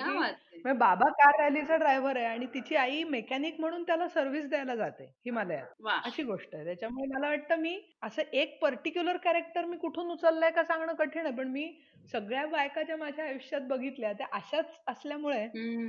[0.58, 5.04] म्हणजे बाबा कार रॅलीचा ड्रायव्हर आहे आणि तिची आई मेकॅनिक म्हणून त्याला सर्व्हिस द्यायला जाते
[5.26, 5.66] हिमालयात.
[6.04, 6.64] अशी गोष्ट आहे.
[6.64, 11.34] त्याच्यामुळे मला वाटतं मी असं एक पर्टिक्युलर कॅरेक्टर मी कुठून उचललंय का सांगणं कठीण आहे
[11.36, 11.70] पण मी
[12.12, 15.46] सगळ्या बायका ज्या माझ्या आयुष्यात बघितल्या त्या अशाच असल्यामुळे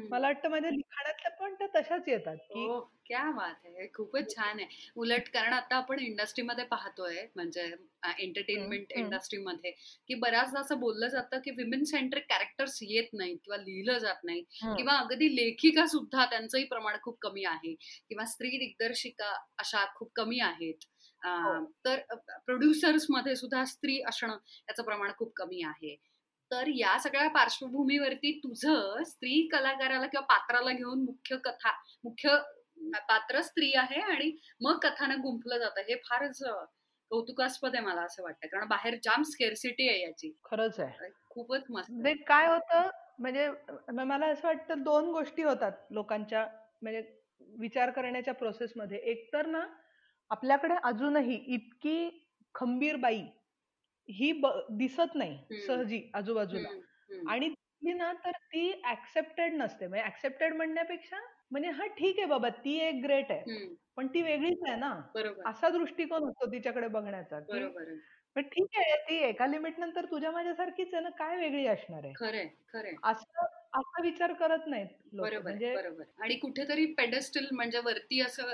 [0.10, 3.88] मला वाटतं माझ्या लिखाणातल्या पण त्या तशाच येतात की हो, क्या बात आहे.
[3.94, 4.90] खूपच छान आहे.
[4.96, 7.62] उलट कारण आता आपण इंडस्ट्रीमध्ये पाहतोय म्हणजे
[8.20, 9.72] एंटरटेनमेंट इंडस्ट्रीमध्ये
[10.08, 14.44] की बऱ्याचदा असं बोललं जातं की विमेन सेंट्रिक कॅरेक्टर्स येत नाही किंवा लिहिलं जात नाही
[14.62, 17.74] किंवा अगदी लेखिका सुद्धा त्यांचंही प्रमाण खूप कमी आहे
[18.10, 20.86] किंवा स्त्री दिग्दर्शिका अशा खूप कमी आहेत.
[21.22, 21.66] हो.
[21.86, 22.00] तर
[22.46, 24.38] प्रोड्युसर्समध्ये सुद्धा स्त्री असणं
[24.70, 25.96] याचं प्रमाण खूप कमी आहे.
[26.52, 31.72] तर या सगळ्या पार्श्वभूमीवरती तुझं स्त्री कलाकाराला किंवा पात्राला घेऊन मुख्य कथा
[32.04, 32.38] मुख्य
[33.10, 35.82] पात्र स्त्री आहे आणि मग कथानं गुंफलं जातं.
[35.82, 36.44] हे फारच
[37.12, 38.48] कौतुकास्पद आहे मला असं वाटतं.
[38.48, 40.32] कारण बाहेर जाम स्केअरसिटी आहे याची.
[40.44, 41.10] खरंच आहे.
[41.30, 42.90] खूपच मस्त काय होतं
[43.20, 43.50] म्हणजे
[43.94, 46.48] मला असं वाटतं दोन गोष्टी होतात लोकांच्या
[46.82, 47.02] म्हणजे
[47.60, 49.66] विचार करण्याच्या प्रोसेसमध्ये एक तर ना
[50.30, 52.10] आपल्याकडे अजूनही इतकी
[52.56, 53.22] खंबीर बाई
[54.10, 54.32] ही
[54.70, 56.70] दिसत नाही सहजी आजूबाजूला.
[57.30, 59.88] आणि ती ना तर ती ऍक्सेप्टेड नसते.
[59.88, 61.18] म्हणजे ऍक्सेप्टेड म्हणण्यापेक्षा
[61.52, 63.76] म्हणजे हा ठीक आहे बाबा ती एक ग्रेट आहे.
[63.96, 64.90] पण ती वेगळीच आहे ना.
[65.46, 67.40] असा दृष्टिकोन असतो तिच्याकडे बघण्याचा
[68.40, 72.14] पण ठीक आहे ती एका लिमिट नंतर तुझ्या माझ्यासारखीच आहे ना काय वेगळी असणार आहे?
[72.16, 72.94] खरंय खरंय.
[73.04, 75.74] असं असा विचार करत नाहीत म्हणजे
[76.20, 78.54] आणि कुठेतरी पेडस्टल म्हणजे वरती असं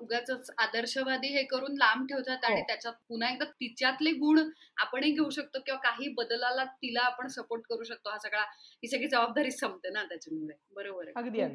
[0.00, 2.64] उगाच आदर्शवादी हे करून लांब ठेवतात आणि हो.
[2.68, 4.38] त्याच्यात पुन्हा एकदा तिच्यातले गुण
[4.76, 8.10] आपणही घेऊ शकतो किंवा काही बदलाला तिला आपण सपोर्ट करू शकतो.
[8.10, 8.42] हा सगळा
[8.82, 10.54] ही सगळी जबाबदारी संपते ना त्याच्यामुळे.
[10.74, 11.10] बरोबर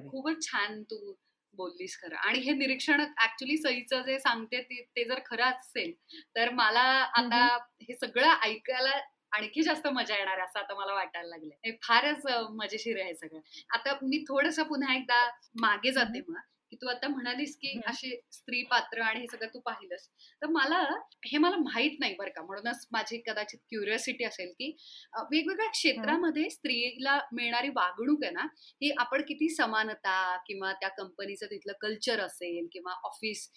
[0.08, 1.13] खूपच छान तू
[1.58, 2.15] बोललीस खरं.
[2.17, 4.62] आणि हे निरीक्षण ऍक्च्युली सईचं जे सांगते
[4.96, 5.93] ते जर खरं असेल
[6.36, 6.82] तर मला
[7.17, 7.46] आता
[7.82, 7.96] हे.
[7.96, 9.00] सगळं ऐकायला
[9.32, 11.72] आणखी जास्त मजा येणार असं आता मला वाटायला लागलंय.
[11.84, 13.39] फारच मजेशीर आहे सगळं.
[13.70, 15.26] आता मी थोडस पुन्हा एकदा
[15.62, 16.39] मागे जाते मग.
[16.71, 20.08] की तू आता म्हणालीस की असे स्त्री पात्र आणि हे सगळं तू पाहिलंस.
[20.41, 20.80] तर मला
[21.25, 22.41] हे मला माहीत नाही बरं का.
[22.41, 24.71] म्हणूनच माझी कदाचित क्युरियोसिटी असेल की
[25.32, 28.45] वेगवेगळ्या क्षेत्रामध्ये स्त्रीला मिळणारी वागणूक आहे ना
[28.82, 33.47] ही आपण किती समानता किंवा त्या कंपनीचं तिथलं कल्चर असेल किंवा ऑफिस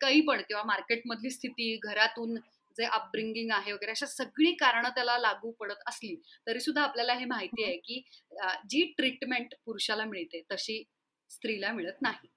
[0.00, 2.38] काही पण किंवा मार्केटमधली स्थिती घरातून
[2.76, 6.14] जे अपब्रिंगिंग आहे वगैरे अशा सगळी कारणं त्याला लागू पडत असली
[6.46, 8.02] तरी सुद्धा आपल्याला हे माहिती आहे की
[8.70, 10.82] जी ट्रीटमेंट पुरुषाला मिळते तशी
[11.30, 12.28] स्त्रीला मिळत नाही.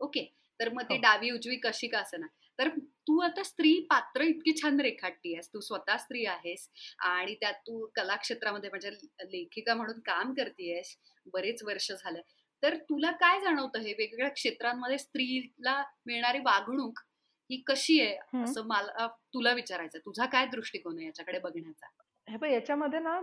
[0.00, 0.24] ओके?
[0.60, 1.00] तर मग ती हो.
[1.00, 2.26] डावी उजवी कशी का ना
[2.58, 5.48] तर तू आता स्त्री पात्र इतकी छान रेखाटती आहेस.
[5.54, 8.90] तू स्वतः स्त्री आहेस आणि त्यात तू कलाक्षेत्रामध्ये म्हणजे
[9.32, 10.96] लेखिका म्हणून काम करतेयस.
[11.32, 12.20] बरेच वर्ष झालं.
[12.62, 16.98] तर तुला काय जाणवतं हे वेगवेगळ्या क्षेत्रांमध्ये स्त्रीला मिळणारी वागणूक
[17.50, 18.42] ही कशी आहे?
[18.42, 21.86] असं मला तुला विचारायचं तुझा काय दृष्टिकोन आहे याच्याकडे बघण्याचा?
[22.28, 23.20] हे पण याच्यामध्ये ना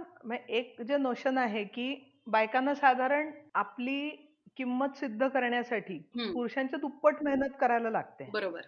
[0.49, 1.95] एक जे नोशन आहे की
[2.27, 4.24] बायकांना साधारण आपली
[4.57, 8.25] किंमत सिद्ध करण्यासाठी पुरुषांच्या दुप्पट मेहनत करायला लागते.
[8.29, 8.61] बरोबर.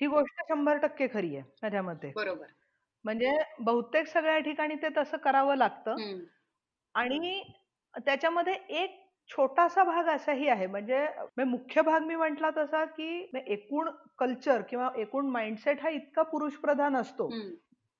[0.00, 2.12] ही गोष्ट शंभर टक्के खरी आहे माझ्या मते.
[2.14, 2.46] बरोबर.
[3.04, 5.98] म्हणजे बहुतेक सगळ्या ठिकाणी ते तसं करावं लागतं.
[6.94, 7.42] आणि
[7.94, 10.66] त्याच्यामध्ये एक छोटासा भाग असाही आहे.
[10.66, 11.06] म्हणजे
[11.46, 13.08] मुख्य भाग मी म्हंटला तसा की
[13.46, 17.30] एकूण कल्चर किंवा एकूण माइंडसेट हा इतका पुरुष प्रधान असतो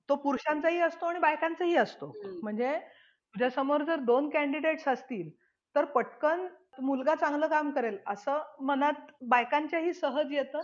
[0.09, 2.11] तो पुरुषांचाही असतो आणि बायकांचाही असतो.
[2.41, 5.29] म्हणजे तुझ्या समोर जर दोन कॅन्डिडेट्स असतील
[5.75, 6.45] तर पटकन
[6.79, 10.61] मुलगा चांगलं काम करेल असं मनात बायकांच्याही सहज येतं.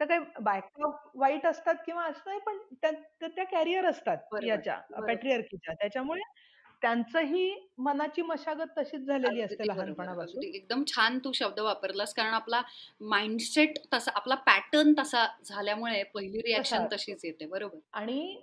[0.00, 6.20] तर काही बायका वाईट असतात किंवा असं नाही पण त्या कॅरियर असतात याच्या पॅट्रियर्कीच्या त्याच्यामुळे
[6.82, 10.42] त्यांचंही मनाची मशागत तशीच झालेली असते लहानपणापासून.
[10.44, 12.60] एकदम छान तू शब्द वापरलास कारण आपला
[13.00, 17.78] माइंडसेट तसा आपला पॅटर्न तसा झाल्यामुळे पहिली रिॲक्शन तशीच येते बरोबर.
[17.92, 18.40] आणि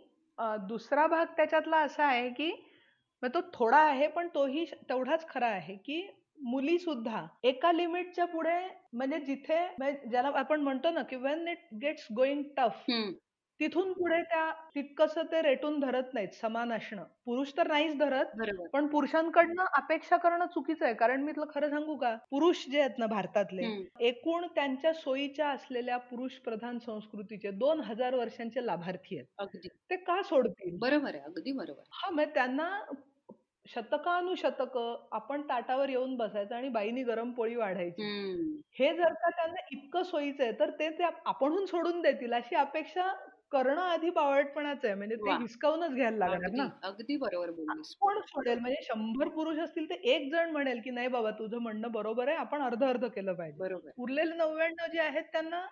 [0.68, 2.52] दुसरा भाग त्याच्यातला असा आहे की
[3.24, 6.02] तो थोडा आहे पण तोही तेवढाच खरा आहे की
[6.38, 8.58] मुली सुद्धा एका लिमिटच्या पुढे
[8.94, 9.66] म्हणजे जिथे
[10.10, 12.84] ज्याला आपण म्हणतो ना की when it gets going tough
[13.60, 17.04] तिथून पुढे त्या तितकस ते रेटून धरत नाहीत समान असणं.
[17.26, 18.26] पुरुष तर नाहीच धरत
[18.74, 23.00] पण पुरुषांकडनं अपेक्षा करणं चुकीचं आहे कारण मी तुला खरं सांगू का पुरुष जे आहेत
[23.00, 23.68] ना भारतातले
[24.00, 29.48] एकूण त्यांच्या सोयीच्या असलेल्या पुरुष प्रधान संस्कृतीचे दोन हजार वर्षांचे लाभार्थी आहेत.
[29.90, 30.78] ते का सोडतील?
[30.80, 31.82] बरोबर आहे अगदी बरोबर.
[31.94, 32.70] हा मग त्यांना
[33.68, 34.78] शतकानुशतक
[35.14, 38.08] आपण ताटावर येऊन बसायचं आणि बाईनी गरम पोळी वाढायची.
[38.76, 43.12] हे जर का त्यांना इतकं सोयीचं आहे तर ते आपणहून सोडून देतील अशी अपेक्षा
[43.52, 44.94] करणं आधी बावळटपणाच आहे.
[44.96, 46.68] म्हणजे ते हिसकावूनच घ्यायला लागणार ना.
[46.84, 47.48] अगदी बरोबर
[48.02, 51.92] कोण सोडेल म्हणजे शंभर पुरुष असतील तर एक जण म्हणेल की नाही बाबा तुझं म्हणणं
[51.92, 53.58] बरोबर आहे आपण अर्ध अर्ध केलं पाहिजे.
[53.58, 53.92] बरोबर.
[53.98, 55.66] उरलेले नव्याण्णव जे आहेत त्यांना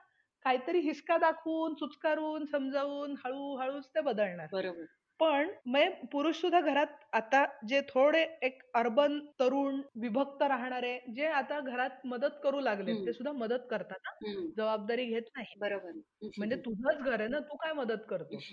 [0.45, 4.47] काहीतरी हिसका दाखवून चुचकारून समजावून हळूहळूच ते बदलणार.
[4.47, 4.87] बरोबर.
[5.19, 11.59] पण मग पुरुष सुद्धा घरात आता जे थोडे एक अर्बन तरुण विभक्त राहणारे जे आता
[11.59, 14.11] घरात मदत करू लागले ते सुद्धा मदत करतात ना
[14.57, 15.53] जबाबदारी घेत नाही.
[15.59, 15.91] बरोबर.
[16.37, 18.43] म्हणजे तुझंच घर आहे ना तू काय मदत करतो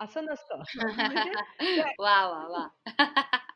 [0.00, 0.62] असं नसतं.
[1.00, 2.66] म्हणजे वा वा वा.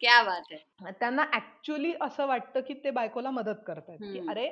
[0.00, 4.48] क्या बात आहे त्यांना ऍक्च्युली असं वाटतं की ते बायकोला मदत करतात की अरे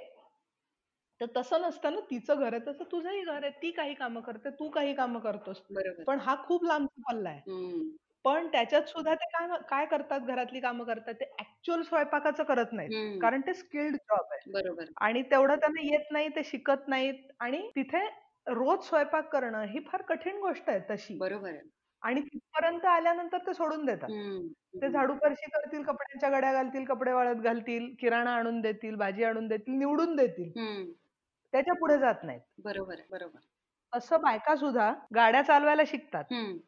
[1.20, 4.50] तर तसं नसतं ना तिचं घर आहे तसं तुझंही घर आहे ती काही कामं करते
[4.58, 5.62] तू काही कामं करतोस.
[6.06, 7.40] पण हा खूप लांबचा पल्ला आहे.
[8.24, 12.90] पण त्याच्यात सुद्धा ते काय काय करतात घरातली कामं करतात ते ऍक्च्युअल स्वयंपाकाचं करत नाहीत.
[13.20, 14.50] कारण ते स्किल्ड जॉब आहे.
[14.52, 14.84] बरोबर.
[15.00, 17.14] आणि तेवढं त्यांना येत नाही ते शिकत नाहीत.
[17.40, 18.04] आणि तिथे
[18.46, 21.16] रोज स्वयंपाक करणं ही फार कठीण गोष्ट आहे तशी.
[21.18, 21.60] बरोबर आहे.
[22.02, 24.10] आणि तिथपर्यंत आल्यानंतर ते सोडून देतात.
[24.74, 29.48] ते झाडू फरशी करतील कपड्यांच्या गड्या घालतील कपडे वाळत घालतील किराणा आणून देतील भाजी आणून
[29.48, 30.52] देतील निवडून देतील.
[31.54, 32.40] त्याच्या पुढे जात नाहीत.
[32.60, 33.48] बरोबर बरोबर.
[33.92, 36.24] असं बायका सुद्धा गाड्या चालवायला शिकतात.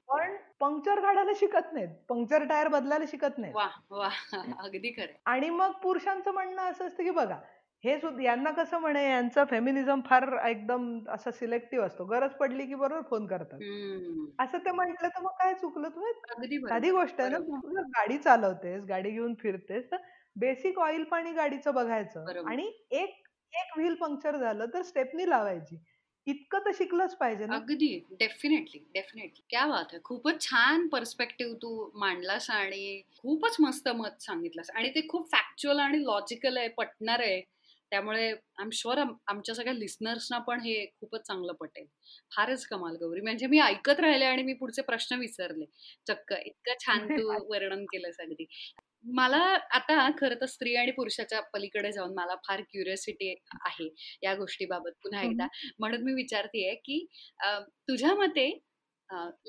[0.09, 1.89] पण पंक्चर काढायला शिकत नाहीत.
[2.09, 3.55] पंक्चर टायर बदलायला शिकत नाही
[4.65, 5.21] अगदी खरं.
[5.27, 7.39] आणि मग पुरुषांचं म्हणणं असं असतं की बघा
[7.85, 12.05] हे सुद्धा यांना कसं म्हणे यांचं फेमिनिझम फार एकदम असं सिलेक्टिव्ह असतो.
[12.07, 13.61] गरज पडली की बरोबर फोन करतात.
[14.39, 15.89] असं ते म्हटलं तर मग काय चुकलं?
[15.91, 16.13] तुम्ही
[16.65, 19.97] साधी गोष्ट आहे ना गाडी चालवतेस गाडी घेऊन फिरतेस तर
[20.37, 22.31] बेसिक ऑइल पाणी गाडीचं बघायचं.
[22.45, 25.77] आणि एक एक व्हील पंक्चर झालं तर स्टेपनी लावायची.
[26.27, 27.57] इतकं तर शिकलंच पाहिजे ना.
[27.57, 29.43] अगदी डेफिनेटली डेफिनेटली.
[29.51, 34.71] क्या बात आहे खूपच छान पर्स्पेक्टिव्ह तू मांडलास आणि खूपच मस्त मत सांगितलंस.
[34.71, 37.41] आणि ते खूप फॅक्च्युअल आणि लॉजिकल आहे पटणार आहे.
[37.93, 41.87] त्यामुळे आय एम शुअर आमच्या सगळ्या लिस्नर्सना पण हे खूपच चांगलं पटेल.
[42.37, 43.21] फारच कमाल गौरी.
[43.21, 45.65] म्हणजे मी ऐकत राहिले आणि मी पुढचे प्रश्न विसरले.
[46.07, 48.47] चक्क इतकं छान तू वर्णन केलंस अगदी.
[49.05, 49.37] मला
[49.71, 53.35] आता खरं तर स्त्री आणि पुरुषाच्या पलीकडे जाऊन मला फार क्युरियोसिटी
[53.65, 53.89] आहे
[54.23, 55.47] या गोष्टीबाबत पुन्हा एकदा.
[55.79, 57.07] म्हणून मी विचारतेय की
[57.89, 58.49] तुझ्या मते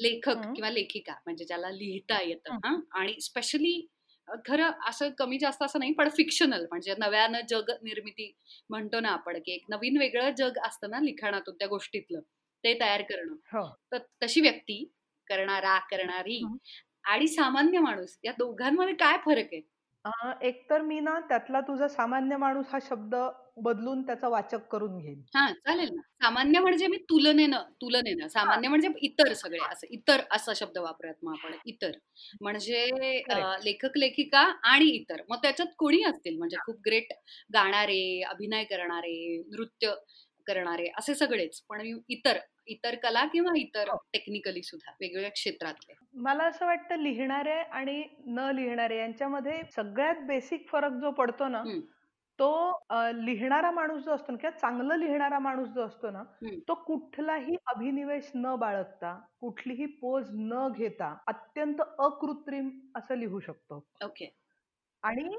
[0.02, 3.88] लेखक किंवा लेखिका म्हणजे ज्याला लिहिता येतं आणि स्पेशली
[4.46, 8.32] खरं असं कमी जास्त असं नाही पण फिक्शनल म्हणजे नव्यानं जग निर्मिती
[8.70, 12.20] म्हणतो ना आपण की एक नवीन वेगळं जग असतं ना लिखाणातून त्या गोष्टीतलं
[12.64, 13.36] ते तयार करणं.
[13.54, 13.68] हो.
[13.92, 14.84] तर तशी व्यक्ती
[15.28, 16.42] करणारा करणारी
[17.06, 19.62] आणि सामान्य माणूस या दोघांमध्ये काय फरक आहे
[20.42, 23.16] एकतर मी ना त्यातला तुझा सामान्य माणूस हा शब्द
[23.58, 25.20] बदलून त्याचा वाचक करून घेईन.
[25.36, 26.02] हा चालेल ना.
[26.22, 31.34] सामान्य म्हणजे मी तुलनेनं तुलनेनं सामान्य म्हणजे इतर सगळे असं इतर असा शब्द वापरूयात मग
[31.34, 31.92] आपण इतर.
[32.42, 32.86] म्हणजे
[33.66, 35.22] लेखक-लेखिका आणि इतर.
[35.30, 37.14] मग त्याच्यात कोणी असतील म्हणजे खूप ग्रेट
[37.54, 39.94] गाणारे, अभिनय करणारे, नृत्य
[40.48, 41.62] करणारे असे सगळेच.
[41.70, 45.94] पण इतर इतर कला किंवा इतर टेक्निकली सुद्धा वेगवेगळ्या क्षेत्रातले.
[46.18, 51.64] मला असं वाटतं लिहिणारे आणि न लिहिणारे यांच्यामध्ये सगळ्यात बेसिक फरक जो पडतो ना
[52.40, 52.50] तो
[53.16, 56.24] लिहिणारा माणूस जो असतो ना किंवा चांगलं लिहिणारा माणूस जो असतो ना
[56.68, 63.86] तो कुठलाही अभिनिवेश न बाळगता कुठलीही पोज न घेता अत्यंत अकृत्रिम असं लिहू शकतो.
[64.04, 64.26] ओके
[65.04, 65.30] आणि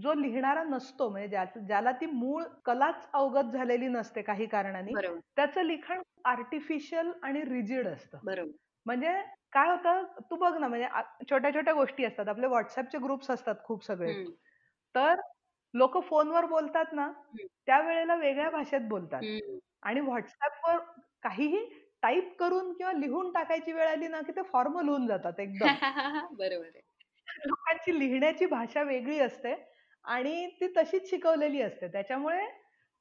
[0.00, 4.94] जो लिहिणारा नसतो म्हणजे ज्याला ती मूळ कलाच अवगत झालेली नसते काही कारणाने
[5.36, 8.18] त्याचं लिखाण आर्टिफिशियल आणि रिजिड असतं.
[8.86, 9.14] म्हणजे
[9.52, 10.88] काय होतं तू बघ ना म्हणजे
[11.30, 12.28] छोट्या छोट्या गोष्टी असतात.
[12.28, 14.14] आपले व्हॉट्सअपचे ग्रुप्स असतात खूप सगळे.
[14.94, 15.20] तर
[15.74, 17.10] लोक फोनवर बोलतात ना
[17.66, 19.24] त्यावेळेला वेगळ्या भाषेत बोलतात.
[19.82, 20.78] आणि व्हॉट्सअपवर
[21.22, 21.64] काहीही
[22.02, 25.74] टाईप करून किंवा लिहून टाकायची वेळ आली ना की ते फॉर्मल होऊन जातात एकदम.
[26.32, 26.80] बरोबर
[27.44, 29.54] लोकांची लिहिण्याची भाषा वेगळी असते
[30.04, 31.88] आणि ती तशीच शिकवलेली असते.
[31.88, 32.46] त्याच्यामुळे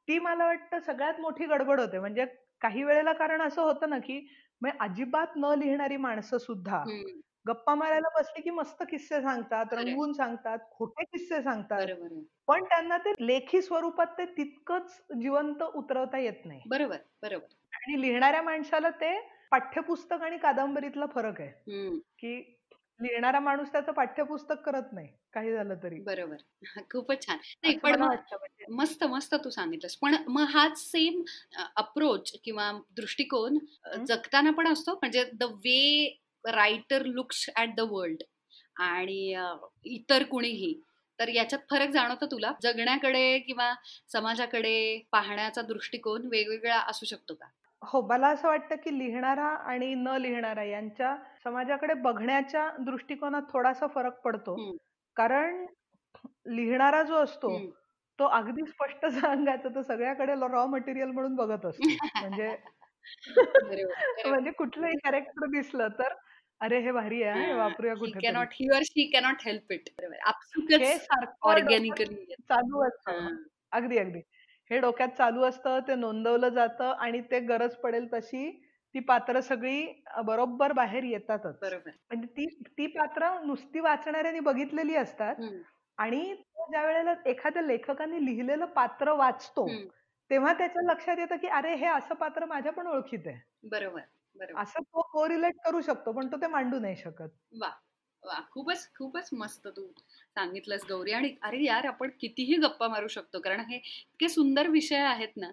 [0.07, 1.99] ती मला वाटतं सगळ्यात मोठी गडबड होते.
[1.99, 2.25] म्हणजे
[2.61, 4.19] काही वेळेला कारण असं होतं ना की
[4.79, 6.83] अजिबात न लिहिणारी माणसं सुद्धा
[7.45, 11.87] गप्पा मारायला बसली की मस्त किस्से सांगतात रंगवून सांगतात खोटे किस्से सांगतात.
[12.47, 16.61] पण त्यांना ते लेखी स्वरूपात ते तितकंच जिवंत उतरवता येत नाही.
[16.65, 17.55] बरोबर बरोबर.
[17.73, 19.17] आणि लिहिणाऱ्या माणसाला ते
[19.51, 21.51] पाठ्यपुस्तक आणि कादंबरीतला फरक आहे.
[22.19, 22.58] की
[22.99, 25.99] लिहिणारा माणूस त्याचं पाठ्यपुस्तक करत नाही काही झालं तरी.
[26.01, 26.35] बरोबर.
[26.91, 27.37] खूपच छान.
[27.63, 28.65] नाही पण म्हणजे.
[28.69, 29.95] मस्त मस्त तू सांगितलंस.
[29.95, 31.21] पण मग हाच सेम
[31.75, 33.57] अप्रोच किंवा दृष्टिकोन
[34.07, 34.93] जगताना पण असतो.
[34.93, 38.23] म्हणजे the way writer looks at the world
[38.81, 39.35] आणि
[39.85, 40.73] इतर कुणीही.
[41.19, 42.51] तर याच्यात फरक जाणवतो तुला?
[42.61, 43.73] जगण्याकडे किंवा
[44.09, 44.75] समाजाकडे
[45.11, 47.47] पाहण्याचा दृष्टिकोन वेगवेगळा असू शकतो का?
[47.81, 54.19] हो मला असं वाटतं की लिहिणारा आणि न लिहिणारा यांच्या समाजाकडे बघण्याच्या दृष्टिकोनात थोडासा फरक
[54.21, 54.57] पडतो.
[55.17, 55.65] कारण
[56.47, 57.59] लिहिणारा जो असतो
[58.19, 61.95] तो अगदी स्पष्ट सांगायचं तो सगळ्याकडे रॉ मटेरियल म्हणून बघत असतो.
[62.19, 62.55] म्हणजे
[64.27, 66.13] म्हणजे कुठलंही कॅरेक्टर दिसलं तर
[66.61, 69.89] अरे हे भारी आहे वापरूया कुठे cannot he she cannot help it
[71.43, 73.27] organically चालू असतं.
[73.71, 74.21] अगदी अगदी.
[74.71, 78.49] हे डोक्यात चालू असतं ते नोंदवलं जातं आणि ते गरज पडेल तशी
[78.95, 79.81] ती पात्र सगळी
[80.25, 81.63] बरोबर बाहेर येतातच.
[82.09, 85.35] म्हणजे ती ती पात्र नुसती वाचणाऱ्यांनी बघितलेली असतात
[85.97, 86.21] आणि
[86.67, 89.67] ज्या वेळेला एखाद्या लेखकाने लिहिलेलं पात्र वाचतो
[90.31, 93.37] तेव्हा त्याच्या लक्षात येतं की अरे हे असं पात्र माझ्या पण ओळखीत आहे.
[93.65, 94.05] बरोबर
[94.55, 97.29] असं तो कोरिलेट करू शकतो पण तो ते मांडू नाही शकत.
[97.53, 97.79] वा.
[98.23, 99.85] वा खूपच खूपच मस्त तू
[100.35, 101.11] सांगितलंस गौरी.
[101.11, 105.49] आणि अरे यार आपण कितीही गप्पा मारू शकतो कारण हे इतके सुंदर विषय आहेत ना.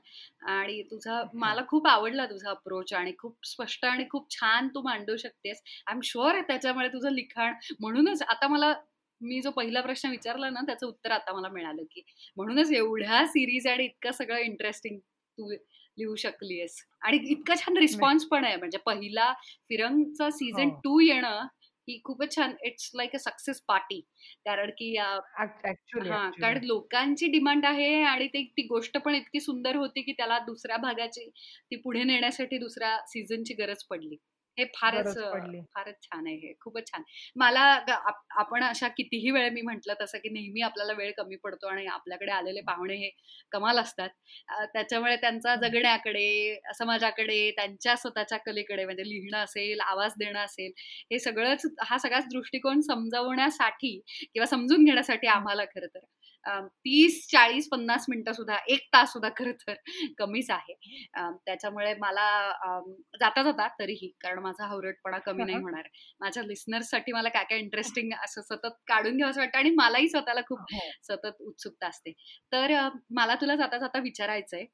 [0.49, 5.17] आणि तुझा मला खूप आवडला तुझा अप्रोच आणि खूप स्पष्ट आणि खूप छान तू मांडू
[5.17, 5.63] शकतेस.
[5.87, 8.75] आय एम शुअर त्याच्यामुळे तुझं लिखाण म्हणूनच आता मला
[9.21, 12.03] मी जो पहिला प्रश्न विचारला ना त्याचं उत्तर आता मला मिळालं की
[12.37, 15.51] म्हणूनच एवढ्या सिरीज आणि इतकं सगळं इंटरेस्टिंग तू
[15.99, 18.57] लिहू शकलीस आणि इतका छान रिस्पॉन्स पण आहे.
[18.57, 19.33] म्हणजे पहिला
[19.71, 21.01] फिरंगचा सीझन टू हो.
[21.01, 21.47] येणं
[21.89, 22.55] ही खूपच छान.
[22.65, 24.01] It's like a success party
[24.47, 30.03] कारण की हा कारण लोकांची डिमांड आहे आणि ते ती गोष्ट पण इतकी सुंदर होती
[30.03, 31.29] की त्याला दुसऱ्या भागाची
[31.71, 34.17] ती पुढे नेण्यासाठी दुसऱ्या सीझनची गरज पडली.
[34.59, 35.07] हे फारच
[35.71, 36.53] फारच छान आहे हे.
[36.61, 37.03] खूपच छान.
[37.37, 37.61] मला
[38.37, 42.31] आपण अशा कितीही वेळ मी म्हंटल तसं की नेहमी आपल्याला वेळ कमी पडतो आणि आपल्याकडे
[42.33, 43.11] आलेले पाहुणे हे
[43.53, 44.09] कमाल असतात.
[44.75, 46.27] त्याच्यामुळे त्यांचा जगण्याकडे
[46.75, 50.73] समाजाकडे त्यांच्या स्वतःच्या कलेकडे म्हणजे लिहिणं असेल आवाज देणं असेल
[51.11, 56.01] हे सगळंच हा सगळाच दृष्टिकोन समजवण्यासाठी किंवा समजून घेण्यासाठी आम्हाला खरं तर.
[56.49, 59.75] तीस चाळीस पन्नास मिनिटं सुद्धा एक तास सुद्धा खरं तर
[60.19, 60.75] कमीच आहे.
[61.47, 62.27] त्याच्यामुळे मला
[63.21, 65.89] जाता जाता तरीही कारण माझा हवरटपणा कमी नाही होणार.
[66.21, 70.61] माझ्या लिस्नर्ससाठी मला काय काय इंटरेस्टिंग असं सतत काढून घ्यावं वाटतं आणि मलाही स्वतःला खूप
[70.73, 70.79] हो.
[71.05, 72.13] सतत उत्सुकता असते.
[72.53, 72.73] तर
[73.11, 74.65] मला तुला जाता जाता विचारायचंय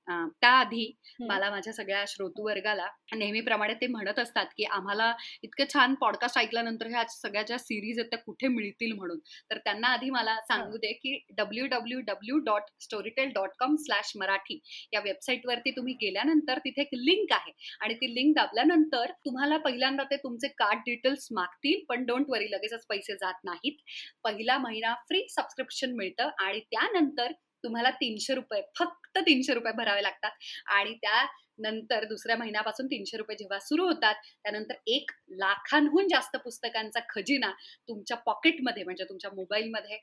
[0.40, 6.38] त्याआधी मला माझ्या सगळ्या श्रोतू वर्गाला नेहमीप्रमाणे ते म्हणत असतात की आम्हाला इतकं छान पॉडकास्ट
[6.38, 9.18] ऐकल्यानंतर ह्या सगळ्या ज्या सिरीज आहेत त्या कुठे मिळतील म्हणून.
[9.50, 13.74] तर त्यांना आधी मला सांगू दे की W W W W dot Storytel dot com
[13.76, 14.58] slash Marathi
[14.92, 17.52] या वेबसाईटवरती तुम्ही गेल्यानंतर तिथे एक लिंक आहे.
[17.80, 22.86] आणि ती लिंक दाबल्यानंतर तुम्हाला पहिल्यांदा ते तुमचे कार्ड डिटेल्स मागतील पण डोंट वरी लगेचच
[22.88, 23.76] पैसे जात नाहीत.
[24.24, 27.32] पहिला महिना फ्री सबस्क्रिप्शन मिळतं आणि त्यानंतर
[27.64, 30.30] तुम्हाला तीनशे रुपये फक्त तीनशे रुपये भरावे लागतात.
[30.66, 31.26] आणि त्या
[31.58, 37.50] नंतर दुसऱ्या महिन्यापासून तीनशे रुपये जेव्हा सुरू होतात त्यानंतर एक लाखांहून जास्त पुस्तकांचा खजिना
[37.88, 39.98] तुमच्या पॉकेटमध्ये म्हणजे तुमच्या मोबाईलमध्ये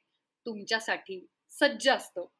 [0.45, 2.31] तुमच्यासाठी सज्ज असतो.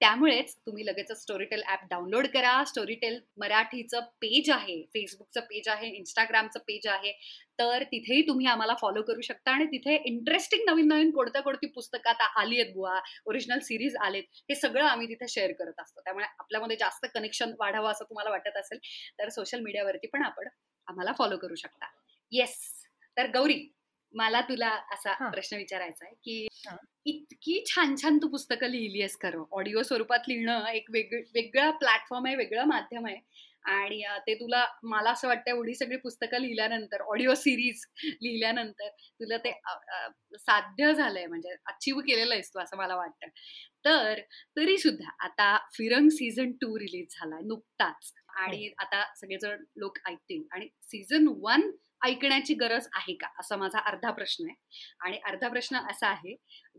[0.00, 2.52] त्यामुळेच तुम्ही लगेच स्टोरीटेल ऍप डाउनलोड करा.
[2.64, 7.12] स्टोरीटेल मराठीचं पेज आहे फेसबुकचं पेज आहे इंस्टाग्रामचं पेज आहे.
[7.58, 12.10] तर तिथेही तुम्ही आम्हाला फॉलो करू शकता आणि तिथे इंटरेस्टिंग नवीन नवीन कोणत्या कोणती पुस्तकं
[12.10, 16.00] आता आली आहेत बुवा ओरिजिनल सिरीज आलेत हे सगळं आम्ही तिथे शेअर करत असतो.
[16.00, 18.78] त्यामुळे आपल्यामध्ये जास्त कनेक्शन वाढावं असं तुम्हाला वाटत असेल
[19.18, 20.48] तर सोशल मीडियावरती पण आपण
[20.88, 21.86] आम्हाला फॉलो करू शकता.
[22.32, 22.56] येस
[23.16, 23.60] तर गौरी
[24.14, 26.46] मला तुला असा प्रश्न विचारायचा आहे की
[27.06, 29.44] इतकी छान छान तू पुस्तकं लिहिली आहेस खरं.
[29.52, 33.16] ऑडिओ स्वरूपात लिहिणं एक वेग वेगळा प्लॅटफॉर्म आहे वेगळं माध्यम आहे.
[33.64, 38.88] आणि ते तुला मला असं वाटतं एवढी सगळी पुस्तकं लिहिल्यानंतर ऑडिओ सिरीज लिहिल्यानंतर
[39.20, 39.52] तुला ते
[40.38, 43.28] साध्य झालंय म्हणजे अचीव केलेलं आहेस तू असं मला वाटतं.
[43.84, 44.20] तर
[44.56, 48.12] तरी सुद्धा आता फिरंग सीझन टू रिलीज झालाय नुकताच.
[48.36, 48.74] आणि हो.
[48.78, 50.42] आता सगळेजण लोक ऐकतील.
[50.52, 51.70] आणि सीझन वन
[52.02, 53.26] ऐकण्याची गरज आहे का?
[53.40, 54.54] असा माझा अर्धा प्रश्न आहे.
[55.00, 56.34] आणि अर्धा प्रश्न असा आहे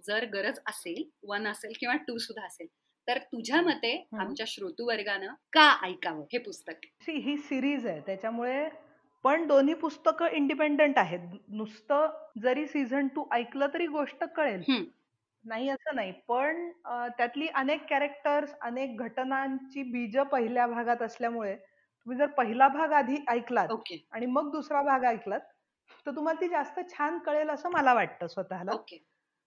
[0.07, 2.67] जर गरज असेल वन असेल किंवा टू सुद्धा असेल
[3.07, 6.85] तर तुझ्या मते आमच्या श्रोतू वर्गानं का ऐकावं हे पुस्तक?
[7.09, 7.99] ही सिरीज आहे.
[8.05, 8.67] त्याच्यामुळे
[9.25, 11.19] पण दोन्ही पुस्तकं इंडिपेंडंट आहेत.
[11.49, 12.07] नुसतं
[12.41, 14.63] जरी सीझन टू ऐकलं तरी गोष्ट कळेल.
[15.45, 16.11] नाही असं नाही.
[16.27, 16.69] पण
[17.17, 21.55] त्यातली अनेक कॅरेक्टर्स अनेक घटनांची बीज पहिल्या भागात असल्यामुळे
[22.07, 23.67] तुम्ही जर पहिला भाग आधी ऐकलात
[24.11, 25.39] आणि मग दुसरा भाग ऐकलात
[26.05, 28.71] तर तुम्हाला ती जास्त छान कळेल असं मला वाटतं स्वतःला.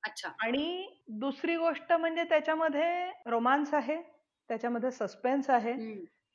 [0.02, 0.28] अच्छा.
[0.40, 0.86] आणि
[1.18, 3.96] दुसरी गोष्ट म्हणजे त्याच्यामध्ये रोमांस आहे
[4.50, 5.72] त्याच्यामध्ये सस्पेन्स आहे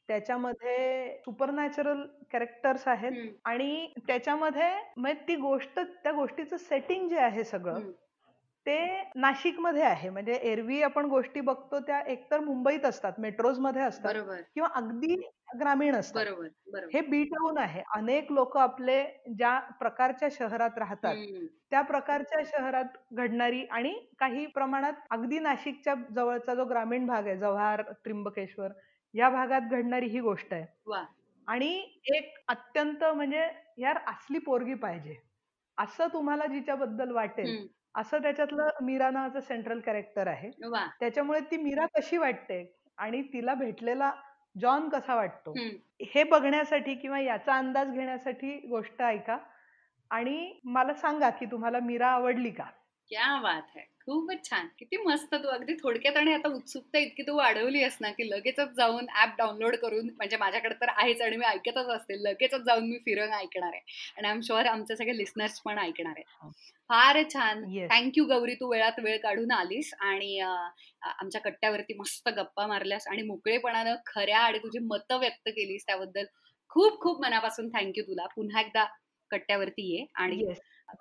[0.10, 2.02] त्याच्यामध्ये सुपर नॅचरल
[2.32, 3.12] कॅरेक्टर्स आहेत
[3.46, 7.80] आणि त्याच्यामध्ये ती गोष्ट त्या गोष्टीचं सेटिंग जे आहे सगळं
[8.70, 10.10] ते नाशिकमध्ये आहे.
[10.10, 14.14] म्हणजे एरवी आपण गोष्टी बघतो त्या एकतर मुंबईत असतात मेट्रोजमध्ये असतात
[14.56, 15.16] किंवा अगदी
[15.60, 16.26] ग्रामीण असतात.
[16.94, 17.82] हे बी टाऊन आहे.
[17.96, 19.04] अनेक लोक आपले
[19.38, 21.16] ज्या प्रकारच्या शहरात राहतात
[21.72, 27.82] त्या प्रकारच्या शहरात घडणारी आणि काही प्रमाणात अगदी नाशिकच्या जवळचा जो ग्रामीण भाग आहे जव्हार
[27.96, 28.72] त्र्यंबकेश्वर
[29.14, 30.66] या भागात घडणारी ही गोष्ट आहे.
[31.48, 31.70] आणि
[32.14, 35.16] एक अत्यंत म्हणजे यार असली पोरगी पाहिजे.
[35.78, 37.58] असं तुम्हाला जिच्याबद्दल वाटेल
[37.96, 40.52] असं त्याच्यातलं मीरा नावाचं सेंट्रल कॅरेक्टर आहे.
[41.00, 42.64] त्याच्यामुळे ती मीरा कशी वाटते
[42.98, 44.12] आणि तिला भेटलेला
[44.56, 45.54] जॉन कसा वाटतो
[46.06, 49.38] हे बघण्यासाठी किंवा याचा अंदाज घेण्यासाठी गोष्ट ऐका.
[50.12, 52.66] आणि मला सांगा की तुम्हाला मीरा आवडली का?
[53.12, 53.86] क्या बात है.
[54.10, 54.68] खूपच छान.
[54.80, 58.70] किती मस्त तू अगदी थोडक्यात आणि आता उत्सुकता इतकी तू वाढवली आहेस ना की लगेचच
[58.78, 62.98] जाऊन ऍप डाउनलोड करून म्हणजे माझ्याकडे तर आहेच आणि मी ऐकतच असते लगेचच जाऊन मी
[63.06, 63.82] फिरून ऐकणार आहे.
[64.18, 66.52] आणि आय एम शुअर आमचे सगळे लिस्नर्स पण ऐकणार आहेत.
[66.90, 67.64] फार छान.
[67.92, 73.96] थँक्यू गौरी तू वेळात वेळ काढून आलीस आणि आमच्या कट्ट्यावरती मस्त गप्पा मारल्यास आणि मोकळेपणानं
[74.06, 76.26] खऱ्या आणि तुझी मतं व्यक्त केलीस त्याबद्दल
[76.72, 78.26] खूप खूप मनापासून थँक्यू तुला.
[78.36, 78.86] पुन्हा एकदा
[79.32, 80.44] कट्ट्यावरती ये आणि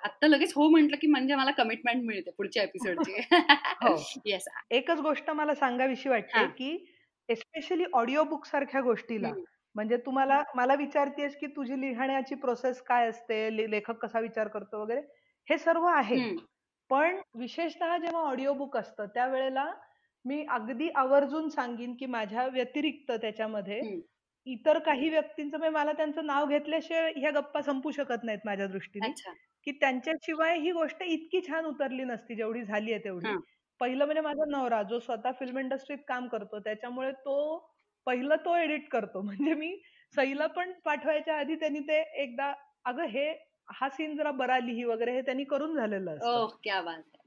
[0.05, 3.29] आता लगेच हो म्हंटल की म्हणजे मला कमिटमेंट मिळते पुढच्या एपिसोडची येस
[4.49, 4.63] हो.
[4.71, 6.87] एकच गोष्ट मला सांगावीशी वाटते की
[7.29, 9.33] एस्पेशली ऑडिओ बुक सारख्या गोष्टीला
[9.75, 15.01] म्हणजे तुम्हाला मला विचारतेस की तुझी लिहिण्याची प्रोसेस काय असते लेखक कसा विचार करतो वगैरे
[15.49, 16.17] हे सर्व आहे.
[16.91, 19.71] पण विशेषतः जेव्हा ऑडिओ बुक असतं त्यावेळेला
[20.25, 23.81] मी अगदी आवर्जून सांगीन की माझ्या व्यतिरिक्त त्याच्यामध्ये
[24.47, 29.07] इतर काही व्यक्तींचं म्हणजे मला त्यांचं नाव घेतल्याशिवाय ह्या गप्पा संपू शकत नाहीत माझ्या दृष्टीने.
[29.67, 33.35] की त्यांच्याशिवाय ही गोष्ट इतकी छान उतरली नसती जेवढी झाली आहे तेवढी.
[33.81, 37.37] पहिलं म्हणजे माझा नवरा जो स्वतः फिल्म इंडस्ट्रीत काम करतो त्याच्यामुळे तो
[38.07, 39.21] पहिलं तो एडिट करतो.
[39.25, 39.77] म्हणजे मी
[40.15, 42.53] सईला पण पाठवायच्या आधी त्यांनी ते एकदा
[42.85, 43.29] अगं हे
[43.73, 46.41] हा सीन जरा बरा लिही वगैरे हे त्यांनी करून झालेलं असतं.
[46.41, 47.18] हा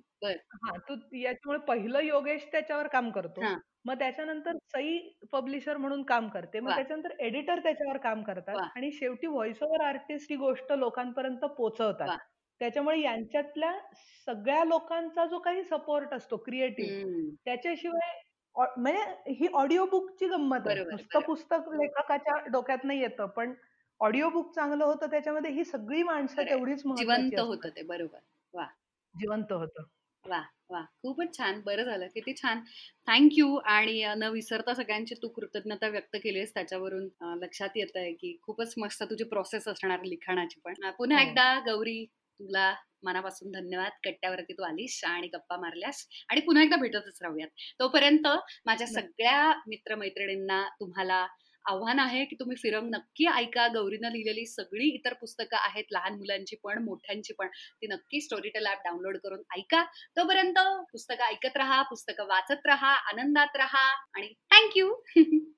[0.80, 3.52] तू याच्यामुळे पहिलं योगेश त्याच्यावर काम करतो.
[3.86, 4.98] मग त्याच्यानंतर सई
[5.32, 6.60] पब्लिशर म्हणून काम करते.
[6.60, 12.10] मग त्याच्यानंतर एडिटर त्याच्यावर काम करतात आणि शेवटी व्हॉइस ओव्हर आर्टिस्ट ही गोष्ट लोकांपर्यंत पोहोचवतात.
[12.62, 13.72] त्याच्यामुळे यांच्यातल्या
[14.28, 16.94] सगळ्या लोकांचा जो काही सपोर्ट असतो क्रिएटिव्ह
[17.46, 18.20] त्याच्याशिवाय
[18.56, 20.78] म्हणजे ही ऑडिओ बुकची गंमत आहे.
[20.92, 23.54] नुसतं पुस्तक लेखकाच्या डोक्यात नाही येतं पण
[24.00, 27.84] ऑडिओ बुक चांगलं होतं त्याच्यामध्ये ही सगळी माणसं तेवढीच जिवंत होतं ते.
[27.84, 28.20] बरोबर.
[28.54, 28.66] वा
[29.16, 29.84] जिवंत होतं.
[30.26, 30.82] वा वा.
[30.98, 31.62] खूपच छान.
[31.64, 32.08] बरं झालं.
[32.10, 32.60] किती छान.
[33.08, 37.08] थँक्यू आणि न विसरता सगळ्यांची तू कृतज्ञता व्यक्त केलीस त्याच्यावरून.
[37.39, 40.74] लक्षात येत आहे की खूपच मस्त तुझी प्रोसेस असणार लिखाणाची पण.
[40.91, 41.22] पुन्हा हो.
[41.22, 42.04] एकदा गौरी
[42.39, 42.74] तुला
[43.04, 43.91] मनापासून धन्यवाद.
[44.04, 46.06] कट्ट्यावरती तू आलीस आणि गप्पा मारल्यास.
[46.30, 47.50] आणि पुन्हा एकदा भेटतच राहूयात.
[47.80, 48.28] तोपर्यंत
[48.66, 51.26] माझ्या सगळ्या मित्रमैत्रिणींना तुम्हाला
[51.66, 53.68] आव्हान आहे की तुम्ही फिरंग नक्की ऐका.
[53.68, 57.47] गौरीनं लिहिलेली सगळी इतर पुस्तकं आहेत लहान मुलांची पण मोठ्यांची पण.
[57.82, 59.84] ती नक्की स्टोरीटेल ॲप डाउनलोड करून ऐका.
[60.18, 60.59] तोपर्यंत
[60.91, 64.93] पुस्तकं ऐकत राहा पुस्तकं वाचत राहा आनंदात राहा आणि थँक्यू